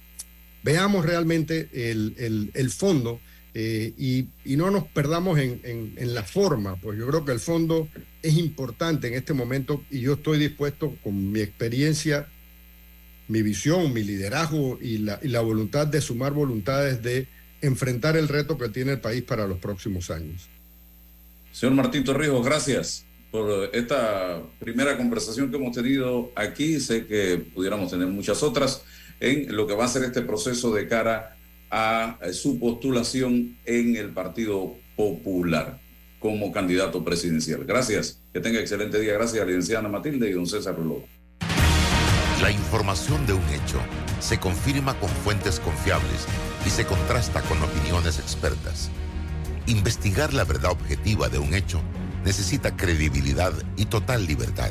[0.64, 3.20] veamos realmente el, el, el fondo
[3.54, 7.32] eh, y, y, no nos perdamos en, en, en, la forma, pues yo creo que
[7.32, 7.86] el fondo
[8.22, 12.28] es importante en este momento y yo estoy dispuesto con mi experiencia
[13.32, 17.26] mi visión, mi liderazgo y la, y la, voluntad de sumar voluntades de
[17.62, 20.48] enfrentar el reto que tiene el país para los próximos años.
[21.52, 26.78] Señor Martín Torrijos, gracias por esta primera conversación que hemos tenido aquí.
[26.80, 28.82] Sé que pudiéramos tener muchas otras
[29.18, 31.36] en lo que va a ser este proceso de cara
[31.72, 35.80] a su postulación en el Partido Popular
[36.20, 37.64] como candidato presidencial.
[37.64, 38.20] Gracias.
[38.32, 39.14] Que tenga excelente día.
[39.14, 41.02] Gracias, licenciada Matilde y don César Ruló.
[42.40, 43.80] La información de un hecho
[44.20, 46.26] se confirma con fuentes confiables
[46.66, 48.90] y se contrasta con opiniones expertas.
[49.66, 51.80] Investigar la verdad objetiva de un hecho
[52.24, 54.70] necesita credibilidad y total libertad.